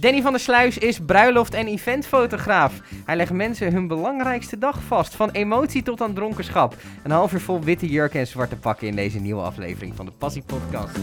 Danny 0.00 0.22
van 0.22 0.32
der 0.32 0.40
Sluis 0.40 0.78
is 0.78 0.98
bruiloft- 1.06 1.54
en 1.54 1.66
eventfotograaf. 1.66 2.80
Hij 3.04 3.16
legt 3.16 3.32
mensen 3.32 3.72
hun 3.72 3.86
belangrijkste 3.86 4.58
dag 4.58 4.82
vast, 4.82 5.14
van 5.14 5.30
emotie 5.30 5.82
tot 5.82 6.00
aan 6.00 6.14
dronkenschap. 6.14 6.76
Een 7.02 7.10
half 7.10 7.32
uur 7.32 7.40
vol 7.40 7.60
witte 7.60 7.88
jurken 7.88 8.20
en 8.20 8.26
zwarte 8.26 8.56
pakken 8.56 8.86
in 8.86 8.96
deze 8.96 9.18
nieuwe 9.18 9.42
aflevering 9.42 9.96
van 9.96 10.06
de 10.06 10.12
Passie 10.18 10.42
Podcast. 10.46 10.98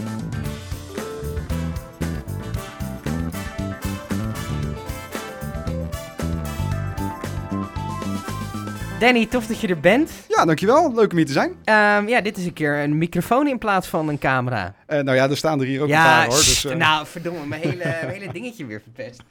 Danny, 8.98 9.26
tof 9.26 9.46
dat 9.46 9.60
je 9.60 9.68
er 9.68 9.80
bent. 9.80 10.10
Ja, 10.28 10.44
dankjewel. 10.44 10.94
Leuk 10.94 11.10
om 11.10 11.16
hier 11.16 11.26
te 11.26 11.32
zijn. 11.32 11.52
Ehm, 11.64 12.08
ja, 12.08 12.20
dit 12.20 12.36
is 12.36 12.44
een 12.44 12.52
keer 12.52 12.78
een 12.78 12.98
microfoon 12.98 13.48
in 13.48 13.58
plaats 13.58 13.88
van 13.88 14.08
een 14.08 14.18
camera. 14.18 14.74
Uh, 14.88 15.00
nou 15.00 15.16
ja, 15.16 15.30
er 15.30 15.36
staan 15.36 15.60
er 15.60 15.66
hier 15.66 15.82
ook 15.82 15.88
ja, 15.88 15.98
een 15.98 16.04
paar 16.04 16.26
hoor. 16.26 16.36
Dus, 16.36 16.64
uh... 16.64 16.74
nou 16.74 17.06
verdomme, 17.06 17.46
mijn 17.46 17.62
hele, 17.62 17.84
mijn 18.02 18.10
hele 18.10 18.32
dingetje 18.32 18.66
weer 18.66 18.80
verpest. 18.80 19.22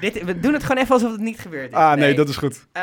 dit, 0.00 0.24
we 0.24 0.40
doen 0.40 0.52
het 0.52 0.62
gewoon 0.62 0.82
even 0.82 0.94
alsof 0.94 1.10
het 1.10 1.20
niet 1.20 1.38
gebeurd 1.38 1.70
is. 1.70 1.76
Ah, 1.76 1.96
nee, 1.96 2.14
dat 2.14 2.28
is 2.28 2.36
goed. 2.36 2.54
Uh, 2.54 2.82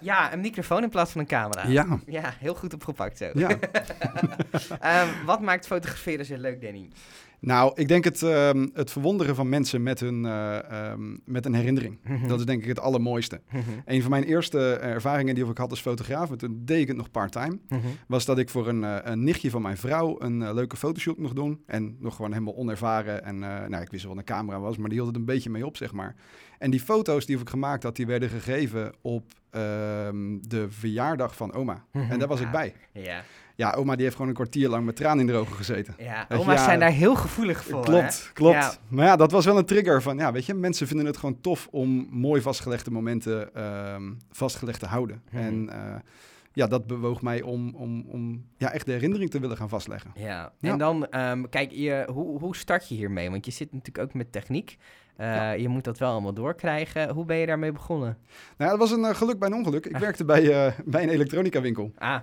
ja, 0.00 0.32
een 0.32 0.40
microfoon 0.40 0.82
in 0.82 0.88
plaats 0.88 1.12
van 1.12 1.20
een 1.20 1.26
camera. 1.26 1.66
Ja. 1.66 1.98
Ja, 2.06 2.34
heel 2.38 2.54
goed 2.54 2.74
opgepakt 2.74 3.18
zo. 3.18 3.30
Ja. 3.34 3.50
um, 3.50 5.08
wat 5.26 5.40
maakt 5.40 5.66
fotograferen 5.66 6.24
zo 6.24 6.36
leuk, 6.36 6.62
Danny? 6.62 6.88
Nou, 7.40 7.72
ik 7.74 7.88
denk 7.88 8.04
het, 8.04 8.22
uh, 8.22 8.50
het 8.72 8.90
verwonderen 8.90 9.34
van 9.34 9.48
mensen 9.48 9.82
met, 9.82 10.00
hun, 10.00 10.24
uh, 10.24 10.58
um, 10.90 11.20
met 11.24 11.46
een 11.46 11.54
herinnering. 11.54 11.98
Mhm. 12.04 12.28
Dat 12.28 12.38
is 12.38 12.44
denk 12.44 12.62
ik 12.62 12.68
het 12.68 12.80
allermooiste. 12.80 13.40
Een 13.84 14.00
van 14.02 14.10
mijn 14.10 14.24
eerste 14.24 14.72
ervaringen 14.74 15.34
die 15.34 15.46
ik 15.46 15.58
had 15.58 15.70
als 15.70 15.80
fotograaf, 15.80 16.28
want 16.28 16.40
toen 16.40 16.62
deed 16.64 16.80
ik 16.80 16.88
het 16.88 16.96
nog 16.96 17.10
part-time, 17.10 17.58
Mhm. 17.68 17.80
was 18.08 18.24
dat 18.24 18.38
ik 18.38 18.48
voor 18.48 18.68
een, 18.68 18.82
uh, 18.82 18.96
een 19.02 19.24
nichtje 19.24 19.50
van 19.50 19.62
mijn 19.62 19.76
vrouw 19.76 20.20
een 20.20 20.40
uh, 20.40 20.50
leuke 20.52 20.76
fotoshoot 20.76 21.18
mocht 21.18 21.34
doen. 21.36 21.62
En 21.66 21.96
nog 21.98 22.16
gewoon 22.16 22.32
helemaal 22.32 22.56
onervaren. 22.56 23.24
En 23.24 23.38
nou, 23.38 23.80
ik 23.82 23.90
wist 23.90 24.04
wel 24.04 24.14
wat 24.14 24.20
een 24.28 24.34
camera 24.34 24.60
was, 24.60 24.76
maar 24.76 24.88
die 24.88 24.98
hield 24.98 25.10
het 25.10 25.16
een 25.16 25.24
beetje 25.24 25.50
mee 25.50 25.66
op, 25.66 25.76
zeg 25.76 25.92
maar. 25.92 26.14
En 26.58 26.70
die 26.70 26.80
foto's 26.80 27.26
die 27.26 27.38
ik 27.38 27.48
gemaakt 27.48 27.82
had, 27.82 27.96
die 27.96 28.06
werden 28.06 28.28
gegeven 28.28 28.92
op 29.00 29.24
ehm, 29.50 30.38
de 30.40 30.66
verjaardag 30.68 31.36
van 31.36 31.52
oma. 31.52 31.84
En 31.92 32.18
daar 32.18 32.28
was 32.28 32.40
ik 32.40 32.50
bij. 32.50 32.74
Ja, 32.92 33.22
Ja, 33.60 33.72
oma 33.72 33.94
die 33.94 34.02
heeft 34.02 34.14
gewoon 34.14 34.28
een 34.30 34.36
kwartier 34.36 34.68
lang 34.68 34.84
met 34.84 34.96
tranen 34.96 35.20
in 35.20 35.26
de 35.26 35.32
ogen 35.38 35.56
gezeten. 35.56 35.94
ja. 35.98 36.26
Weet 36.28 36.38
je, 36.38 36.44
oma's 36.44 36.58
ja, 36.58 36.64
zijn 36.64 36.80
daar 36.80 36.90
heel 36.90 37.14
gevoelig 37.14 37.64
voor. 37.64 37.82
Klopt, 37.84 38.24
hè? 38.26 38.32
klopt. 38.32 38.54
Ja. 38.54 38.72
Maar 38.88 39.06
ja, 39.06 39.16
dat 39.16 39.30
was 39.30 39.44
wel 39.44 39.58
een 39.58 39.64
trigger 39.64 40.02
van, 40.02 40.16
ja, 40.18 40.32
weet 40.32 40.46
je, 40.46 40.54
mensen 40.54 40.86
vinden 40.86 41.06
het 41.06 41.16
gewoon 41.16 41.40
tof 41.40 41.68
om 41.70 42.06
mooi 42.10 42.42
vastgelegde 42.42 42.90
momenten 42.90 43.54
ehm, 43.54 44.12
vastgelegd 44.30 44.80
te 44.80 44.86
houden. 44.86 45.22
Mhm. 45.30 45.42
En 45.42 45.68
eh, 45.72 45.94
ja, 46.52 46.66
dat 46.66 46.86
bewoog 46.86 47.22
mij 47.22 47.42
om, 47.42 47.74
om, 47.74 48.04
om 48.08 48.44
ja, 48.56 48.72
echt 48.72 48.86
de 48.86 48.92
herinnering 48.92 49.30
te 49.30 49.40
willen 49.40 49.56
gaan 49.56 49.68
vastleggen. 49.68 50.10
Ja, 50.14 50.52
Ja. 50.58 50.72
en 50.72 50.78
dan, 50.78 51.06
ehm, 51.06 51.44
kijk, 51.50 51.70
je, 51.70 52.08
hoe, 52.12 52.38
hoe 52.38 52.56
start 52.56 52.88
je 52.88 52.94
hiermee? 52.94 53.30
Want 53.30 53.44
je 53.46 53.52
zit 53.52 53.72
natuurlijk 53.72 54.06
ook 54.08 54.14
met 54.14 54.32
techniek. 54.32 54.76
Uh, 55.18 55.26
Ja. 55.26 55.50
Je 55.50 55.68
moet 55.68 55.84
dat 55.84 55.98
wel 55.98 56.10
allemaal 56.12 56.34
doorkrijgen. 56.34 57.10
Hoe 57.10 57.24
ben 57.24 57.36
je 57.36 57.46
daarmee 57.46 57.72
begonnen? 57.72 58.18
Nou, 58.56 58.70
dat 58.70 58.78
was 58.78 58.90
een 58.90 59.04
eh, 59.04 59.14
geluk 59.14 59.38
bij 59.38 59.48
een 59.48 59.54
ongeluk. 59.54 59.86
Ik 59.86 59.96
werkte 60.06 60.24
bij, 60.24 60.66
eh, 60.66 60.72
bij 60.84 61.02
een 61.02 61.08
elektronica 61.08 61.60
winkel. 61.60 61.92
Ah. 61.98 62.16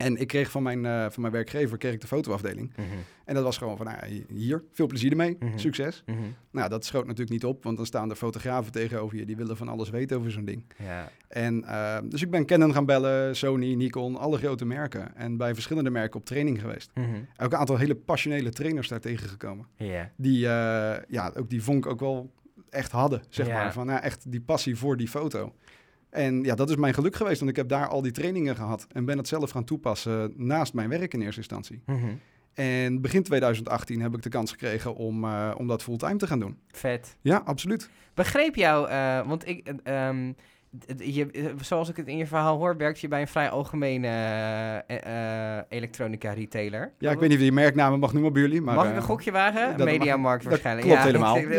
En 0.00 0.16
ik 0.16 0.26
kreeg 0.28 0.50
van 0.50 0.62
mijn, 0.62 0.86
eh, 0.86 1.00
van 1.10 1.20
mijn 1.20 1.32
werkgever 1.32 1.78
kreeg 1.78 1.92
ik 1.92 2.00
de 2.00 2.06
fotoafdeling. 2.06 2.72
Mhm. 2.76 2.86
En 3.24 3.34
dat 3.34 3.44
was 3.44 3.58
gewoon 3.58 3.76
van, 3.76 3.86
nou, 3.86 3.98
ja, 4.14 4.22
hier, 4.34 4.62
veel 4.72 4.86
plezier 4.86 5.10
ermee, 5.10 5.36
Mhm. 5.40 5.58
succes. 5.58 6.02
Mhm. 6.06 6.18
Nou, 6.50 6.68
dat 6.68 6.84
schoot 6.84 7.02
natuurlijk 7.04 7.30
niet 7.30 7.44
op, 7.44 7.64
want 7.64 7.76
dan 7.76 7.86
staan 7.86 8.10
er 8.10 8.16
fotografen 8.16 8.72
tegenover 8.72 9.16
je. 9.16 9.26
Die 9.26 9.36
willen 9.36 9.56
van 9.56 9.68
alles 9.68 9.90
weten 9.90 10.16
over 10.18 10.30
zo'n 10.30 10.44
ding. 10.44 10.64
Ja. 10.78 11.10
En, 11.28 11.64
eh, 11.64 11.98
dus 12.04 12.22
ik 12.22 12.30
ben 12.30 12.46
Canon 12.46 12.72
gaan 12.72 12.86
bellen, 12.86 13.36
Sony, 13.36 13.74
Nikon, 13.74 14.16
alle 14.16 14.38
grote 14.38 14.64
merken. 14.64 15.16
En 15.16 15.36
bij 15.36 15.54
verschillende 15.54 15.90
merken 15.90 16.20
op 16.20 16.26
training 16.26 16.60
geweest. 16.60 16.90
Ook 17.38 17.52
een 17.52 17.58
aantal 17.58 17.76
hele 17.76 17.94
passionele 17.94 18.50
trainers 18.50 18.88
daar 18.88 19.00
tegengekomen. 19.00 19.66
Ja. 19.76 20.10
Die, 20.16 20.46
eh, 20.46 20.96
ja, 21.08 21.32
ook 21.36 21.50
die 21.50 21.62
vonk 21.62 21.86
ook 21.86 22.00
wel 22.00 22.30
echt 22.70 22.92
hadden, 22.92 23.22
zeg 23.28 23.46
Ja. 23.46 23.52
maar. 23.52 23.72
Van 23.72 23.86
ja, 23.86 24.02
echt 24.02 24.30
die 24.32 24.40
passie 24.40 24.76
voor 24.76 24.96
die 24.96 25.08
foto. 25.08 25.54
En 26.10 26.42
ja, 26.42 26.54
dat 26.54 26.70
is 26.70 26.76
mijn 26.76 26.94
geluk 26.94 27.16
geweest, 27.16 27.38
want 27.38 27.50
ik 27.50 27.56
heb 27.56 27.68
daar 27.68 27.88
al 27.88 28.02
die 28.02 28.12
trainingen 28.12 28.56
gehad. 28.56 28.86
En 28.92 29.04
ben 29.04 29.18
het 29.18 29.28
zelf 29.28 29.50
gaan 29.50 29.64
toepassen 29.64 30.32
naast 30.36 30.74
mijn 30.74 30.88
werk 30.88 31.14
in 31.14 31.20
eerste 31.20 31.38
instantie. 31.38 31.82
Mhm. 31.86 32.08
En 32.54 33.00
begin 33.00 33.22
2018 33.22 34.00
heb 34.00 34.14
ik 34.14 34.22
de 34.22 34.28
kans 34.28 34.50
gekregen 34.50 34.94
om, 34.94 35.24
eh, 35.24 35.54
om 35.56 35.66
dat 35.66 35.82
fulltime 35.82 36.16
te 36.16 36.26
gaan 36.26 36.40
doen. 36.40 36.58
Vet. 36.68 37.16
Ja, 37.20 37.42
absoluut. 37.44 37.90
Begreep 38.14 38.54
jou, 38.54 38.88
eh, 38.88 39.26
want 39.26 39.48
ik, 39.48 39.68
eh, 39.68 40.08
ehm, 40.08 40.32
je, 40.96 41.30
eh, 41.30 41.44
zoals 41.60 41.88
ik 41.88 41.96
het 41.96 42.06
in 42.06 42.16
je 42.16 42.26
verhaal 42.26 42.58
hoor, 42.58 42.76
werkt 42.76 43.00
je 43.00 43.08
bij 43.08 43.20
een 43.20 43.28
vrij 43.28 43.50
algemene 43.50 44.06
eh, 44.86 45.56
eh, 45.58 45.64
elektronica 45.68 46.32
retailer. 46.32 46.92
Ja, 46.98 47.10
ik 47.10 47.18
weet 47.18 47.28
niet 47.28 47.38
of 47.38 47.44
je 47.44 47.50
die 47.50 47.52
merknamen 47.52 47.98
mag 47.98 48.12
noemen 48.12 48.32
bij 48.32 48.42
jullie. 48.42 48.60
Maar, 48.60 48.74
mag 48.74 48.84
ik 48.84 48.90
eh, 48.90 48.96
een 48.96 49.02
gokje 49.02 49.30
wagen? 49.30 49.84
Mediamarkt 49.84 50.44
waarschijnlijk. 50.44 50.88
dat 50.88 50.98
klopt 50.98 51.12
ja, 51.12 51.18
helemaal. 51.18 51.36
ik 51.46 51.52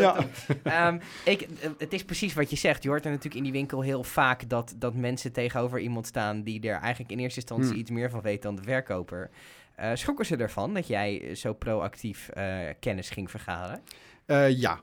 Ja. 0.64 0.86
Ehm, 0.86 0.98
ik, 1.24 1.40
eh, 1.40 1.70
het 1.78 1.92
is 1.92 2.04
precies 2.04 2.34
wat 2.34 2.50
je 2.50 2.56
zegt. 2.56 2.82
Je 2.82 2.88
hoort 2.88 3.04
er 3.04 3.10
natuurlijk 3.10 3.36
in 3.36 3.42
die 3.42 3.52
winkel 3.52 3.80
heel 3.80 4.04
vaak 4.04 4.48
dat, 4.48 4.74
dat 4.76 4.94
mensen 4.94 5.32
tegenover 5.32 5.80
iemand 5.80 6.06
staan 6.06 6.42
die 6.42 6.68
er 6.68 6.80
eigenlijk 6.80 7.12
in 7.12 7.18
eerste 7.18 7.40
instantie 7.40 7.70
Hmm. 7.70 7.78
iets 7.78 7.90
meer 7.90 8.10
van 8.10 8.20
weten 8.20 8.42
dan 8.42 8.56
de 8.56 8.62
verkoper. 8.62 9.30
Eh 9.74 9.90
schrokken 9.94 10.26
ze 10.26 10.36
ervan 10.36 10.74
dat 10.74 10.86
jij 10.86 11.34
zo 11.34 11.52
proactief 11.52 12.28
eh, 12.28 12.56
kennis 12.80 13.10
ging 13.10 13.30
vergaren? 13.30 13.80
Eh, 14.26 14.58
ja. 14.60 14.80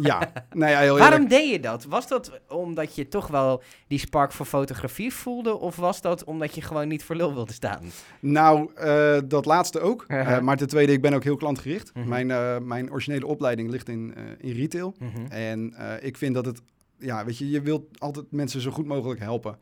Ja. 0.00 0.32
Nou 0.52 0.70
ja, 0.70 0.78
heel 0.80 0.98
Waarom 0.98 1.28
deed 1.28 1.50
je 1.50 1.60
dat? 1.60 1.84
Was 1.84 2.08
dat 2.08 2.40
omdat 2.48 2.94
je 2.94 3.08
toch 3.08 3.26
wel 3.26 3.62
die 3.88 3.98
spark 3.98 4.32
voor 4.32 4.46
fotografie 4.46 5.12
voelde? 5.12 5.54
Of 5.58 5.76
was 5.76 6.00
dat 6.00 6.24
omdat 6.24 6.54
je 6.54 6.60
gewoon 6.60 6.88
niet 6.88 7.04
voor 7.04 7.16
lul 7.16 7.34
wilde 7.34 7.52
staan? 7.52 7.82
Nou, 8.20 8.70
eh, 8.74 9.18
dat 9.24 9.44
laatste 9.44 9.80
ook. 9.80 10.04
Eh, 10.24 10.40
maar 10.40 10.56
ten 10.56 10.68
tweede, 10.68 10.92
ik 10.92 11.00
ben 11.02 11.14
ook 11.14 11.24
heel 11.24 11.36
klantgericht. 11.36 11.94
Mhm. 11.94 12.08
mijn, 12.08 12.30
eh, 12.30 12.58
mijn 12.58 12.90
originele 12.92 13.26
opleiding 13.26 13.70
ligt 13.70 13.88
in, 13.88 14.14
in 14.38 14.52
retail. 14.52 14.94
En 15.28 15.74
eh, 15.76 16.06
ik 16.06 16.16
vind 16.16 16.34
dat 16.34 16.46
het... 16.46 16.60
Ja, 16.98 17.24
weet 17.24 17.38
je, 17.38 17.50
je 17.50 17.60
wilt 17.60 18.00
altijd 18.00 18.26
mensen 18.30 18.60
zo 18.60 18.70
goed 18.70 18.86
mogelijk 18.86 19.20
helpen. 19.20 19.58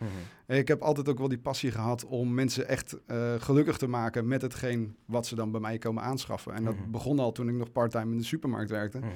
Ik 0.46 0.68
heb 0.68 0.80
altijd 0.82 1.08
ook 1.08 1.18
wel 1.18 1.28
die 1.28 1.38
passie 1.38 1.70
gehad 1.70 2.04
om 2.04 2.34
mensen 2.34 2.68
echt 2.68 2.96
gelukkig 3.38 3.76
te 3.76 3.86
maken 3.86 4.28
met 4.28 4.42
hetgeen 4.42 4.96
wat 5.06 5.26
ze 5.26 5.34
dan 5.34 5.50
bij 5.50 5.60
mij 5.60 5.78
komen 5.78 6.02
aanschaffen. 6.02 6.54
En 6.54 6.64
dat 6.64 6.74
Mhm. 6.76 6.90
begon 6.90 7.18
al 7.18 7.32
toen 7.32 7.48
ik 7.48 7.54
nog 7.54 7.72
parttime 7.72 8.12
in 8.12 8.18
de 8.18 8.24
supermarkt 8.24 8.70
werkte. 8.70 8.98
Mhm. 8.98 9.08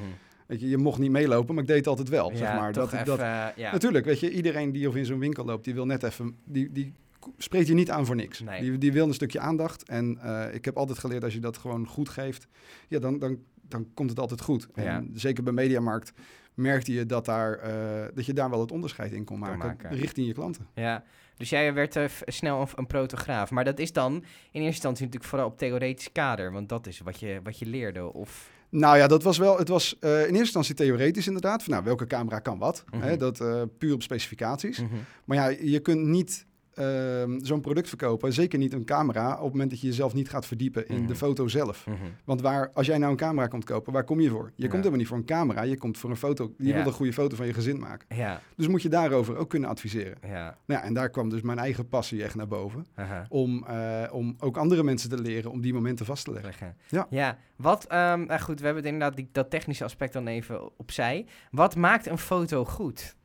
Weet 0.46 0.60
je, 0.60 0.68
je 0.68 0.76
mocht 0.76 0.98
niet 0.98 1.10
meelopen, 1.10 1.54
maar 1.54 1.62
ik 1.62 1.68
deed 1.68 1.78
het 1.78 1.86
altijd 1.86 2.08
wel, 2.08 2.30
Ja, 2.30 2.36
zeg 2.36 2.54
maar. 2.54 2.72
dat, 2.72 2.92
even, 2.92 3.04
dat, 3.04 3.18
eh, 3.18 3.46
ja. 3.56 3.72
Natuurlijk, 3.72 4.04
weet 4.04 4.20
je, 4.20 4.30
iedereen 4.30 4.72
die 4.72 4.88
of 4.88 4.96
in 4.96 5.04
zo'n 5.04 5.18
winkel 5.18 5.44
loopt, 5.44 5.64
die 5.64 5.74
wil 5.74 5.86
net 5.86 6.02
even, 6.02 6.36
die, 6.44 6.72
die 6.72 6.92
spreekt 7.38 7.66
je 7.68 7.74
niet 7.74 7.90
aan 7.90 8.06
voor 8.06 8.16
niks. 8.16 8.40
Nee. 8.40 8.60
Die, 8.60 8.78
die 8.78 8.92
wil 8.92 9.06
een 9.06 9.14
stukje 9.14 9.40
aandacht. 9.40 9.88
En 9.88 10.18
eh, 10.22 10.54
ik 10.54 10.64
heb 10.64 10.76
altijd 10.76 10.98
geleerd, 10.98 11.24
als 11.24 11.32
je 11.34 11.40
dat 11.40 11.56
gewoon 11.58 11.86
goed 11.86 12.08
geeft, 12.08 12.46
ja, 12.88 12.98
dan, 12.98 13.18
dan, 13.18 13.38
dan 13.68 13.86
komt 13.94 14.10
het 14.10 14.18
altijd 14.20 14.40
goed. 14.40 14.68
Ja. 14.74 14.82
En 14.82 15.10
zeker 15.14 15.42
bij 15.42 15.52
Mediamarkt 15.52 16.12
merkte 16.54 16.92
je 16.92 17.06
dat, 17.06 17.24
daar, 17.24 17.54
eh, 17.58 18.04
dat 18.14 18.26
je 18.26 18.32
daar 18.32 18.50
wel 18.50 18.60
het 18.60 18.72
onderscheid 18.72 19.12
in 19.12 19.24
kon 19.24 19.38
maken, 19.38 19.58
maken. 19.58 19.90
richting 19.96 20.26
je 20.26 20.32
klanten. 20.32 20.66
Ja, 20.74 21.04
dus 21.36 21.50
jij 21.50 21.74
werd 21.74 21.98
f- 21.98 22.22
snel 22.26 22.60
een, 22.60 22.68
een 22.74 22.86
protograaf. 22.86 23.50
Maar 23.50 23.64
dat 23.64 23.78
is 23.78 23.92
dan 23.92 24.12
in 24.14 24.22
eerste 24.52 24.64
instantie 24.66 25.04
natuurlijk 25.04 25.30
vooral 25.30 25.48
op 25.48 25.58
theoretisch 25.58 26.12
kader. 26.12 26.52
Want 26.52 26.68
dat 26.68 26.86
is 26.86 27.00
wat 27.00 27.20
je, 27.20 27.40
wat 27.42 27.58
je 27.58 27.66
leerde. 27.66 28.12
Of, 28.12 28.50
Nou 28.78 28.96
ja, 28.96 29.06
dat 29.06 29.22
was 29.22 29.38
wel, 29.38 29.58
het 29.58 29.68
was 29.68 29.96
eh, 30.00 30.10
in 30.10 30.18
eerste 30.18 30.38
instantie 30.38 30.74
theoretisch 30.74 31.26
inderdaad. 31.26 31.62
Van, 31.62 31.72
nou, 31.72 31.84
welke 31.84 32.06
camera 32.06 32.38
kan 32.38 32.58
wat? 32.58 32.84
Mhm. 32.90 33.02
Hè, 33.02 33.16
dat 33.16 33.40
eh, 33.40 33.62
puur 33.78 33.94
op 33.94 34.02
specificaties. 34.02 34.82
Maar 35.24 35.36
ja, 35.36 35.56
je 35.60 35.80
kunt 35.80 36.06
niet 36.06 36.46
ehm, 36.76 37.38
zo'n 37.44 37.60
product 37.60 37.88
verkopen, 37.88 38.32
zeker 38.32 38.58
niet 38.58 38.72
een 38.72 38.84
camera, 38.84 39.30
op 39.36 39.42
het 39.42 39.52
moment 39.52 39.70
dat 39.70 39.80
je 39.80 39.86
jezelf 39.86 40.14
niet 40.14 40.28
gaat 40.28 40.46
verdiepen 40.46 40.88
in 40.88 40.98
Mhm. 40.98 41.06
de 41.06 41.14
foto 41.14 41.48
zelf. 41.48 41.86
Want 42.24 42.40
waar, 42.40 42.70
als 42.74 42.86
jij 42.86 42.98
nou 42.98 43.10
een 43.10 43.16
camera 43.16 43.46
komt 43.46 43.64
kopen, 43.64 43.92
waar 43.92 44.04
kom 44.04 44.20
je 44.20 44.28
voor? 44.30 44.44
Je 44.44 44.62
Ja. 44.62 44.68
komt 44.68 44.72
helemaal 44.72 44.98
niet 44.98 45.06
voor 45.08 45.16
een 45.16 45.24
camera, 45.24 45.62
je 45.62 45.78
komt 45.78 45.98
voor 45.98 46.10
een 46.10 46.16
foto. 46.16 46.52
Je 46.58 46.66
Ja. 46.68 46.74
wil 46.74 46.86
een 46.86 46.92
goede 46.92 47.12
foto 47.12 47.36
van 47.36 47.46
je 47.46 47.52
gezin 47.52 47.78
maken. 47.78 48.16
Ja, 48.16 48.40
Dus 48.56 48.68
moet 48.68 48.82
je 48.82 48.88
daarover 48.88 49.36
ook 49.36 49.48
kunnen 49.50 49.68
adviseren. 49.68 50.18
ja. 50.22 50.44
Nou 50.66 50.80
ja, 50.80 50.82
en 50.82 50.94
daar 50.94 51.10
kwam 51.10 51.28
dus 51.28 51.40
mijn 51.42 51.58
eigen 51.58 51.88
passie 51.88 52.22
echt 52.22 52.34
naar 52.34 52.48
boven. 52.48 52.86
Om, 53.28 53.64
eh, 53.66 54.02
om 54.12 54.34
ook 54.38 54.56
andere 54.56 54.82
mensen 54.82 55.08
te 55.10 55.20
leren 55.20 55.50
om 55.50 55.60
die 55.60 55.74
momenten 55.74 56.06
vast 56.06 56.24
te 56.24 56.30
leggen. 56.32 56.48
Leggen. 56.48 56.76
Ja. 56.88 57.06
ja. 57.10 57.38
Wat, 57.56 57.84
ehm, 57.84 58.24
nou 58.26 58.40
goed, 58.40 58.58
we 58.58 58.64
hebben 58.64 58.82
het 58.84 58.92
inderdaad 58.92 59.16
die, 59.16 59.28
dat 59.32 59.50
technische 59.50 59.84
aspect 59.84 60.12
dan 60.12 60.26
even 60.26 60.78
opzij. 60.78 61.26
Wat 61.50 61.76
maakt 61.76 62.06
een 62.06 62.18
foto 62.18 62.64
goed? 62.64 63.15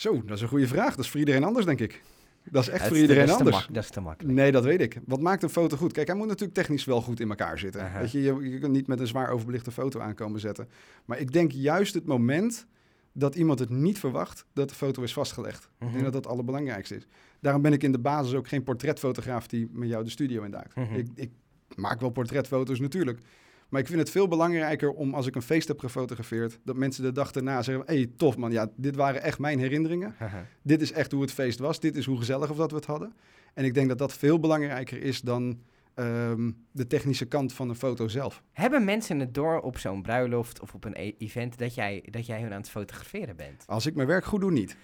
Zo, 0.00 0.22
dat 0.24 0.36
is 0.36 0.42
een 0.42 0.48
goede 0.48 0.66
vraag. 0.66 0.90
Dat 0.94 1.04
is 1.04 1.10
voor 1.10 1.18
iedereen 1.20 1.44
anders, 1.44 1.66
denk 1.66 1.80
ik. 1.80 2.02
Dat 2.50 2.62
is 2.62 2.68
echt 2.68 2.78
Dat 2.78 2.88
voor 2.88 2.96
iedereen 2.98 3.24
is 3.24 3.30
anders. 3.32 3.66
dat 3.72 3.82
is 3.84 3.90
te 3.90 4.00
makkelijk. 4.00 4.34
Nee, 4.34 4.52
dat 4.52 4.64
weet 4.64 4.80
ik. 4.80 4.98
Wat 5.06 5.20
maakt 5.20 5.42
een 5.42 5.48
foto 5.48 5.76
goed? 5.76 5.92
Kijk, 5.92 6.06
hij 6.06 6.16
moet 6.16 6.26
natuurlijk 6.26 6.54
technisch 6.54 6.84
wel 6.84 7.00
goed 7.02 7.20
in 7.20 7.28
elkaar 7.28 7.58
zitten. 7.58 7.92
Weet 7.98 8.10
je, 8.12 8.22
je, 8.22 8.50
je 8.50 8.58
kunt 8.58 8.72
niet 8.72 8.86
met 8.86 9.00
een 9.00 9.06
zwaar 9.06 9.30
overbelichte 9.30 9.70
foto 9.70 10.00
aankomen 10.00 10.40
zetten. 10.40 10.68
Maar 11.04 11.18
ik 11.18 11.32
denk 11.32 11.52
juist 11.52 11.94
het 11.94 12.06
moment 12.06 12.66
dat 13.12 13.34
iemand 13.34 13.58
het 13.58 13.70
niet 13.70 13.98
verwacht 13.98 14.44
dat 14.52 14.68
de 14.68 14.74
foto 14.74 15.02
is 15.02 15.12
vastgelegd. 15.12 15.64
Ik 15.64 15.70
Mhm. 15.84 15.90
denk 15.92 16.04
dat 16.04 16.12
dat 16.12 16.22
het 16.24 16.32
allerbelangrijkste 16.32 16.96
is. 16.96 17.06
Daarom 17.40 17.62
ben 17.62 17.72
ik 17.72 17.82
in 17.82 17.92
de 17.92 17.98
basis 17.98 18.34
ook 18.34 18.48
geen 18.48 18.62
portretfotograaf 18.62 19.46
die 19.46 19.68
met 19.72 19.88
jou 19.88 20.04
de 20.04 20.10
studio 20.10 20.42
induikt. 20.42 20.74
Mhm. 20.74 20.94
ik, 20.94 21.06
ik 21.14 21.30
maak 21.76 22.00
wel 22.00 22.10
portretfoto's 22.10 22.80
natuurlijk. 22.80 23.18
Maar 23.70 23.80
ik 23.80 23.86
vind 23.86 23.98
het 23.98 24.10
veel 24.10 24.28
belangrijker 24.28 24.90
om 24.90 25.14
als 25.14 25.26
ik 25.26 25.34
een 25.34 25.42
feest 25.42 25.68
heb 25.68 25.78
gefotografeerd, 25.78 26.58
dat 26.64 26.76
mensen 26.76 27.02
de 27.02 27.12
dag 27.12 27.30
daarna 27.30 27.62
zeggen: 27.62 27.84
hé, 27.86 27.94
hey, 27.94 28.10
tof 28.16 28.36
man, 28.36 28.52
ja, 28.52 28.70
dit 28.76 28.96
waren 28.96 29.22
echt 29.22 29.38
mijn 29.38 29.58
herinneringen. 29.58 30.14
Dit 30.62 30.80
is 30.80 30.92
echt 30.92 31.12
hoe 31.12 31.20
het 31.22 31.32
feest 31.32 31.58
was. 31.58 31.80
Dit 31.80 31.96
is 31.96 32.06
hoe 32.06 32.18
gezellig 32.18 32.50
of 32.50 32.56
dat 32.56 32.70
we 32.70 32.76
het 32.76 32.86
hadden. 32.86 33.12
En 33.54 33.64
ik 33.64 33.74
denk 33.74 33.88
dat 33.88 33.98
dat 33.98 34.12
veel 34.12 34.40
belangrijker 34.40 35.02
is 35.02 35.20
dan 35.20 35.58
ehm, 36.00 36.50
de 36.72 36.86
technische 36.86 37.24
kant 37.24 37.52
van 37.52 37.68
een 37.68 37.74
foto 37.74 38.08
zelf. 38.08 38.42
Hebben 38.52 38.84
mensen 38.84 39.18
het 39.20 39.34
door 39.34 39.60
op 39.60 39.78
zo'n 39.78 40.02
bruiloft 40.02 40.60
of 40.60 40.74
op 40.74 40.84
een 40.84 40.94
e- 40.96 41.14
event 41.18 41.58
dat 41.58 41.74
jij, 41.74 42.02
dat 42.10 42.26
jij 42.26 42.40
hun 42.40 42.52
aan 42.52 42.60
het 42.60 42.70
fotograferen 42.70 43.36
bent? 43.36 43.64
Als 43.66 43.86
ik 43.86 43.94
mijn 43.94 44.08
werk 44.08 44.24
goed 44.24 44.40
doe, 44.40 44.50
niet. 44.50 44.76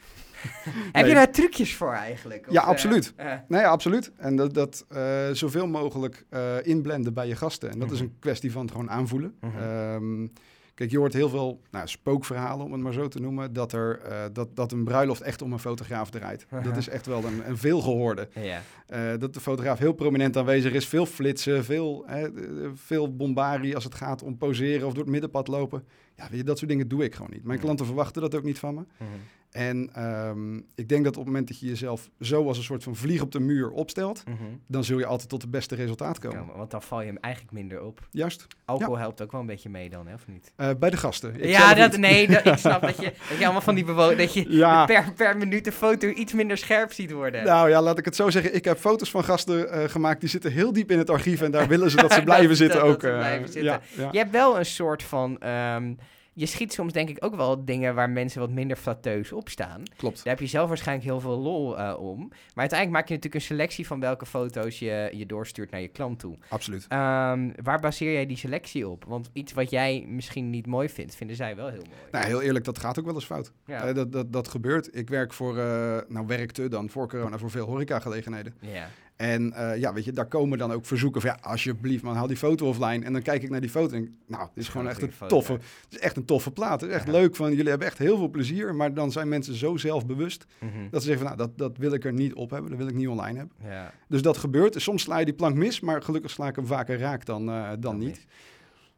Heb 0.93 1.07
je 1.07 1.15
daar 1.15 1.33
trucjes 1.33 1.75
voor 1.77 1.93
eigenlijk? 1.93 2.47
Of, 2.47 2.53
Ja, 2.53 2.63
eh, 2.63 2.67
absoluut. 2.69 3.13
eh, 3.17 3.33
Nee, 3.49 3.67
absoluut. 3.67 4.13
En 4.17 4.37
dat, 4.37 4.55
dat 4.55 4.85
eh, 4.89 5.31
zoveel 5.33 5.67
mogelijk 5.67 6.27
inblenden 6.63 7.15
bij 7.15 7.29
je 7.29 7.37
gasten. 7.37 7.71
En 7.71 7.79
dat 7.79 7.91
is 7.91 7.99
Mhm. 8.01 8.09
een 8.09 8.17
kwestie 8.19 8.53
van 8.53 8.63
het 8.63 8.71
gewoon 8.71 8.91
aanvoelen. 8.91 9.35
Mhm. 9.41 9.57
Ehm, 9.59 10.27
kijk, 10.77 10.91
je 10.91 10.99
hoort 10.99 11.13
heel 11.13 11.29
veel 11.29 11.61
nou, 11.71 11.89
spookverhalen, 11.89 12.67
om 12.67 12.73
het 12.73 12.81
maar 12.81 12.93
zo 12.93 13.09
te 13.09 13.21
noemen, 13.21 13.53
dat, 13.53 13.73
er, 13.73 14.01
eh, 14.01 14.25
dat, 14.33 14.57
dat 14.57 14.73
een 14.73 14.85
bruiloft 14.85 15.21
echt 15.21 15.43
om 15.43 15.53
een 15.53 15.59
fotograaf 15.59 16.11
draait. 16.11 16.47
Dat 16.65 16.77
is 16.77 16.89
echt 16.89 17.07
wel 17.07 17.25
een, 17.25 17.49
een 17.49 17.59
veelgehoorde. 17.59 18.29
ja. 18.35 18.63
Eh, 18.87 19.19
dat 19.19 19.35
de 19.35 19.41
fotograaf 19.41 19.79
heel 19.79 19.93
prominent 19.93 20.37
aanwezig 20.37 20.73
is. 20.73 20.87
Veel 20.87 21.07
flitsen, 21.07 21.65
veel, 21.65 22.03
hè, 22.07 22.23
eh, 22.23 22.71
veel 22.75 23.17
bombarie 23.17 23.75
als 23.75 23.85
het 23.85 23.95
gaat 23.95 24.23
om 24.23 24.37
poseren 24.37 24.87
of 24.87 24.93
door 24.93 25.03
het 25.03 25.13
middenpad 25.13 25.49
lopen. 25.49 25.85
Ja, 26.17 26.29
weet 26.31 26.39
je, 26.39 26.45
dat 26.45 26.59
soort 26.59 26.71
dingen 26.71 26.89
doe 26.89 27.05
ik 27.05 27.15
gewoon 27.15 27.31
niet. 27.33 27.45
Mijn 27.45 27.59
klanten 27.59 27.87
verwachten 27.87 28.23
dat 28.23 28.35
ook 28.35 28.43
niet 28.43 28.59
van 28.59 28.75
me. 28.75 28.81
Mhm. 28.97 29.11
En 29.57 29.91
ehm, 29.95 30.57
ik 30.75 30.89
denk 30.89 31.05
dat 31.05 31.13
op 31.13 31.19
het 31.19 31.27
moment 31.27 31.49
dat 31.49 31.61
je 31.61 31.67
jezelf 31.67 32.11
zo 32.21 32.47
als 32.47 32.59
een 32.59 32.65
soort 32.65 32.83
van 32.83 32.97
vlieg 32.97 33.21
op 33.23 33.33
de 33.33 33.41
muur 33.41 33.71
opstelt, 33.71 34.23
Mhm. 34.29 34.37
dan 34.67 34.85
zul 34.85 34.99
je 34.99 35.07
altijd 35.07 35.29
tot 35.29 35.43
het 35.43 35.51
beste 35.51 35.75
resultaat 35.75 36.19
komen. 36.19 36.39
Komen, 36.39 36.57
Want 36.57 36.71
dan 36.71 36.83
val 36.83 37.01
je 37.01 37.07
hem 37.07 37.17
eigenlijk 37.21 37.55
minder 37.55 37.83
op. 37.83 38.09
Juist. 38.11 38.47
Alcohol 38.65 38.99
helpt 38.99 39.23
ook 39.23 39.33
wel 39.33 39.41
een 39.41 39.47
beetje 39.47 39.69
mee 39.69 39.91
dan, 39.91 40.07
hè, 40.07 40.15
of 40.15 40.27
niet? 40.27 40.53
Eh, 40.57 40.71
bij 40.79 40.91
de 40.91 40.97
gasten. 40.97 41.35
Ik 41.35 41.45
ja, 41.45 41.75
dat, 41.75 41.91
niet. 41.91 42.01
nee, 42.01 42.29
dat, 42.29 42.47
ik 42.47 42.57
snap 42.57 42.81
dat 42.83 42.97
je, 42.97 43.03
dat 43.29 43.39
je 43.39 43.45
allemaal 43.45 43.61
van 43.63 43.75
die 43.75 43.85
bewoning, 43.85 44.19
dat 44.19 44.33
je 44.35 44.45
Ja. 44.49 44.85
per, 44.87 45.13
per 45.17 45.37
minuut 45.37 45.65
de 45.65 45.73
foto 45.73 46.09
iets 46.09 46.33
minder 46.33 46.57
scherp 46.57 46.93
ziet 46.93 47.13
worden. 47.13 47.45
Nou 47.45 47.69
ja, 47.69 47.83
laat 47.83 47.99
ik 47.99 48.05
het 48.05 48.17
zo 48.17 48.31
zeggen. 48.31 48.55
Ik 48.55 48.65
heb 48.65 48.79
foto's 48.79 49.11
van 49.11 49.25
gasten 49.25 49.71
eh, 49.71 49.89
gemaakt 49.89 50.21
die 50.21 50.29
zitten 50.29 50.53
heel 50.53 50.73
diep 50.73 50.91
in 50.91 50.99
het 50.99 51.11
archief 51.11 51.41
en 51.41 51.51
daar 51.51 51.69
willen 51.69 51.91
ze 51.91 51.97
dat 51.97 52.13
ze 52.13 52.23
blijven 52.33 52.49
Dat- 52.49 52.57
zitten 52.57 52.79
dat- 52.81 52.89
ook. 52.89 53.01
dat 53.01 53.11
ze 53.11 53.17
eh, 53.17 53.19
blijven 53.19 53.47
zitten. 53.49 53.63
Ja, 53.73 53.81
ja. 53.97 54.09
Je 54.13 54.19
hebt 54.19 54.31
wel 54.31 54.59
een 54.59 54.67
soort 54.67 55.03
van. 55.03 55.39
ehm, 55.39 55.93
je 56.37 56.47
schiet 56.47 56.73
soms 56.73 56.93
denk 56.93 57.09
ik 57.09 57.25
ook 57.25 57.37
wel 57.37 57.65
dingen 57.65 57.95
waar 57.95 58.11
mensen 58.11 58.41
wat 58.41 58.51
minder 58.51 58.77
flatteus 58.77 59.33
op 59.33 59.49
staan. 59.49 59.83
Klopt. 59.97 60.17
Daar 60.17 60.33
heb 60.35 60.41
je 60.43 60.47
zelf 60.47 60.69
waarschijnlijk 60.69 61.09
heel 61.09 61.21
veel 61.21 61.39
lol 61.39 61.79
eh, 61.79 61.99
om. 61.99 62.19
Maar 62.29 62.39
uiteindelijk 62.55 62.99
maak 62.99 63.09
je 63.09 63.15
natuurlijk 63.15 63.35
een 63.35 63.49
selectie 63.57 63.87
van 63.87 64.01
welke 64.01 64.27
foto's 64.27 64.79
je, 64.79 65.11
je 65.13 65.27
doorstuurt 65.27 65.71
naar 65.71 65.81
je 65.81 65.89
klant 65.89 66.19
toe. 66.19 66.37
Absoluut. 66.49 66.87
Ehm, 66.89 67.51
waar 67.63 67.81
baseer 67.81 68.13
jij 68.13 68.27
die 68.27 68.37
selectie 68.37 68.89
op? 68.89 69.05
Want 69.05 69.31
iets 69.33 69.53
wat 69.53 69.71
jij 69.71 70.05
misschien 70.09 70.51
niet 70.51 70.67
mooi 70.67 70.89
vindt, 70.89 71.15
vinden 71.15 71.37
zij 71.37 71.57
wel 71.57 71.69
heel 71.69 71.85
mooi. 71.89 72.11
Nou, 72.11 72.25
heel 72.25 72.43
eerlijk, 72.43 72.65
dat 72.65 72.79
gaat 72.79 72.99
ook 72.99 73.05
wel 73.05 73.15
eens 73.15 73.25
fout. 73.25 73.53
ja. 73.67 73.87
Eh, 73.87 73.95
dat, 73.95 74.13
dat, 74.13 74.33
dat 74.33 74.49
gebeurt. 74.49 74.97
Ik 74.97 75.09
werk 75.09 75.33
voor, 75.33 75.59
eh, 75.59 75.99
nou 76.09 76.27
werkte 76.27 76.69
dan 76.69 76.91
voor 76.91 77.09
corona 77.09 77.39
voor 77.39 77.51
veel 77.51 77.67
horecagelegenheden. 77.67 78.55
ja. 78.61 78.89
En 79.17 79.53
eh, 79.53 79.79
ja, 79.81 79.93
weet 79.93 80.05
je, 80.05 80.13
daar 80.13 80.27
komen 80.27 80.59
dan 80.59 80.73
ook 80.73 80.87
verzoeken 80.87 81.21
van 81.21 81.31
ja, 81.31 81.39
alsjeblieft 81.51 82.03
man, 82.03 82.15
haal 82.15 82.27
die 82.27 82.37
foto 82.37 82.69
offline. 82.69 83.05
En 83.05 83.13
dan 83.13 83.23
kijk 83.23 83.43
ik 83.43 83.51
naar 83.51 83.61
die 83.61 83.71
foto 83.71 83.95
en 83.95 84.03
denk, 84.03 84.15
nou, 84.27 84.49
dit 84.55 84.63
is 84.65 84.69
gewoon 84.71 84.89
echt 84.89 85.03
een 85.03 85.13
toffe, 85.29 85.53
het 85.53 85.63
is 85.91 85.99
echt 85.99 86.17
een 86.17 86.25
toffe 86.25 86.51
plaat. 86.51 86.81
Het 86.81 86.91
is 86.91 86.97
echt 86.97 87.07
Ja. 87.07 87.13
leuk 87.13 87.37
van, 87.37 87.51
jullie 87.55 87.69
hebben 87.69 87.87
echt 87.87 87.99
heel 87.99 88.17
veel 88.17 88.29
plezier. 88.29 88.75
Maar 88.75 88.95
dan 88.95 89.13
zijn 89.13 89.29
mensen 89.29 89.55
zo 89.55 89.77
zelfbewust 89.77 90.47
Mhm. 90.61 90.89
dat 90.91 91.03
ze 91.03 91.09
zeggen 91.09 91.27
van, 91.27 91.37
nou, 91.37 91.49
dat, 91.49 91.59
dat 91.59 91.79
wil 91.79 91.93
ik 91.93 92.05
er 92.05 92.13
niet 92.13 92.35
op 92.35 92.51
hebben, 92.51 92.71
dat 92.71 92.79
wil 92.79 92.89
ik 92.89 92.95
niet 92.95 93.09
online 93.09 93.39
hebben. 93.39 93.57
ja. 93.63 93.93
Dus 94.09 94.23
dat 94.23 94.37
gebeurt. 94.37 94.83
Soms 94.83 95.03
sla 95.03 95.19
je 95.19 95.25
die 95.25 95.35
plank 95.35 95.57
mis, 95.57 95.81
maar 95.81 96.03
gelukkig 96.03 96.31
sla 96.31 96.49
ik 96.49 96.57
hem 96.57 96.67
vaker 96.67 96.99
raak 96.99 97.25
dan, 97.25 97.49
eh, 97.49 97.71
dan 97.79 97.99
niet. 97.99 98.27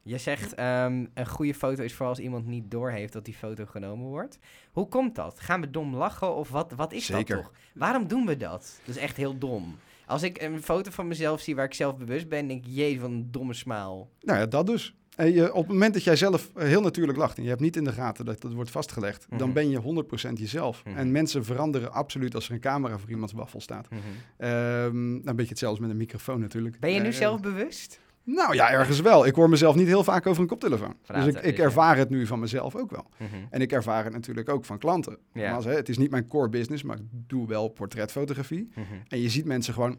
Je 0.02 0.18
zegt 0.18 0.54
ehm, 0.54 1.04
een 1.14 1.26
goede 1.28 1.54
foto 1.54 1.82
is 1.82 1.92
vooral 1.92 2.08
als 2.14 2.18
iemand 2.18 2.46
niet 2.46 2.70
doorheeft 2.70 3.12
dat 3.12 3.24
die 3.24 3.34
foto 3.34 3.64
genomen 3.66 4.06
wordt. 4.06 4.38
Hoe 4.72 4.88
komt 4.88 5.14
dat? 5.14 5.40
Gaan 5.40 5.60
we 5.60 5.70
dom 5.70 5.94
lachen 5.96 6.34
of 6.34 6.48
wat, 6.50 6.72
wat 6.76 6.92
is 6.92 7.06
Zeker. 7.06 7.34
dat 7.36 7.44
toch? 7.44 7.52
Waarom 7.74 8.08
doen 8.08 8.26
we 8.26 8.36
dat? 8.36 8.80
Dat 8.84 8.96
is 8.96 9.02
echt 9.02 9.16
heel 9.16 9.38
dom. 9.38 9.76
Als 10.08 10.22
ik 10.22 10.42
een 10.42 10.62
foto 10.62 10.90
van 10.90 11.06
mezelf 11.08 11.40
zie 11.40 11.54
waar 11.56 11.64
ik 11.64 11.74
zelf 11.74 11.96
bewust 11.96 12.28
ben, 12.28 12.48
denk 12.48 12.64
ik, 12.66 12.72
jee, 12.74 13.00
van 13.00 13.12
een 13.12 13.30
domme 13.30 13.54
smaal. 13.54 14.10
Nou 14.20 14.38
ja, 14.38 14.46
dat 14.46 14.66
dus. 14.66 14.92
En 15.16 15.32
je, 15.32 15.52
op 15.54 15.62
het 15.62 15.72
moment 15.72 15.94
dat 15.94 16.04
jij 16.04 16.16
zelf 16.16 16.50
eh, 16.54 16.64
heel 16.66 16.80
natuurlijk 16.80 17.18
lacht 17.18 17.36
en 17.36 17.42
je 17.42 17.48
hebt 17.48 17.60
niet 17.60 17.76
in 17.76 17.84
de 17.84 17.92
gaten 17.92 18.24
dat 18.24 18.40
dat 18.40 18.52
wordt 18.52 18.70
vastgelegd, 18.70 19.26
Mhm. 19.28 19.38
dan 19.38 19.52
ben 19.52 19.70
je 19.70 19.78
100% 19.78 20.38
jezelf. 20.38 20.84
Mhm. 20.84 20.96
En 20.96 21.10
mensen 21.12 21.44
veranderen 21.44 21.92
absoluut 21.92 22.34
als 22.34 22.48
er 22.48 22.54
een 22.54 22.60
camera 22.60 22.98
voor 22.98 23.10
iemands 23.10 23.32
waffel 23.32 23.60
staat. 23.60 23.88
Ehm, 24.36 25.08
nou, 25.10 25.20
een 25.24 25.36
beetje 25.36 25.48
hetzelfde 25.50 25.80
met 25.80 25.90
een 25.90 25.96
microfoon 25.96 26.40
natuurlijk. 26.40 26.78
Ben 26.80 26.92
je 26.92 27.00
nu 27.00 27.06
Eh, 27.08 27.12
zelf 27.14 27.40
bewust? 27.40 28.00
Nou 28.34 28.54
ja, 28.54 28.70
ergens 28.70 29.00
wel. 29.00 29.26
Ik 29.26 29.34
hoor 29.34 29.48
mezelf 29.48 29.74
niet 29.74 29.86
heel 29.86 30.04
vaak 30.04 30.26
over 30.26 30.42
een 30.42 30.48
koptelefoon. 30.48 30.96
Praten, 31.02 31.32
dus 31.32 31.34
ik, 31.34 31.48
ik 31.48 31.56
ja. 31.56 31.62
ervaar 31.62 31.96
het 31.96 32.10
nu 32.10 32.26
van 32.26 32.38
mezelf 32.38 32.76
ook 32.76 32.90
wel. 32.90 33.10
En 33.50 33.60
ik 33.60 33.72
ervaar 33.72 34.04
het 34.04 34.12
natuurlijk 34.12 34.48
ook 34.48 34.64
van 34.64 34.78
klanten. 34.78 35.18
Ja. 35.32 35.62
Hè, 35.62 35.74
het 35.74 35.88
is 35.88 35.98
niet 35.98 36.10
mijn 36.10 36.26
core 36.26 36.48
business, 36.48 36.82
maar 36.82 36.96
ik 36.96 37.04
doe 37.10 37.46
wel 37.46 37.68
portretfotografie. 37.68 38.68
En 39.08 39.20
je 39.20 39.28
ziet 39.28 39.44
mensen 39.44 39.74
gewoon 39.74 39.98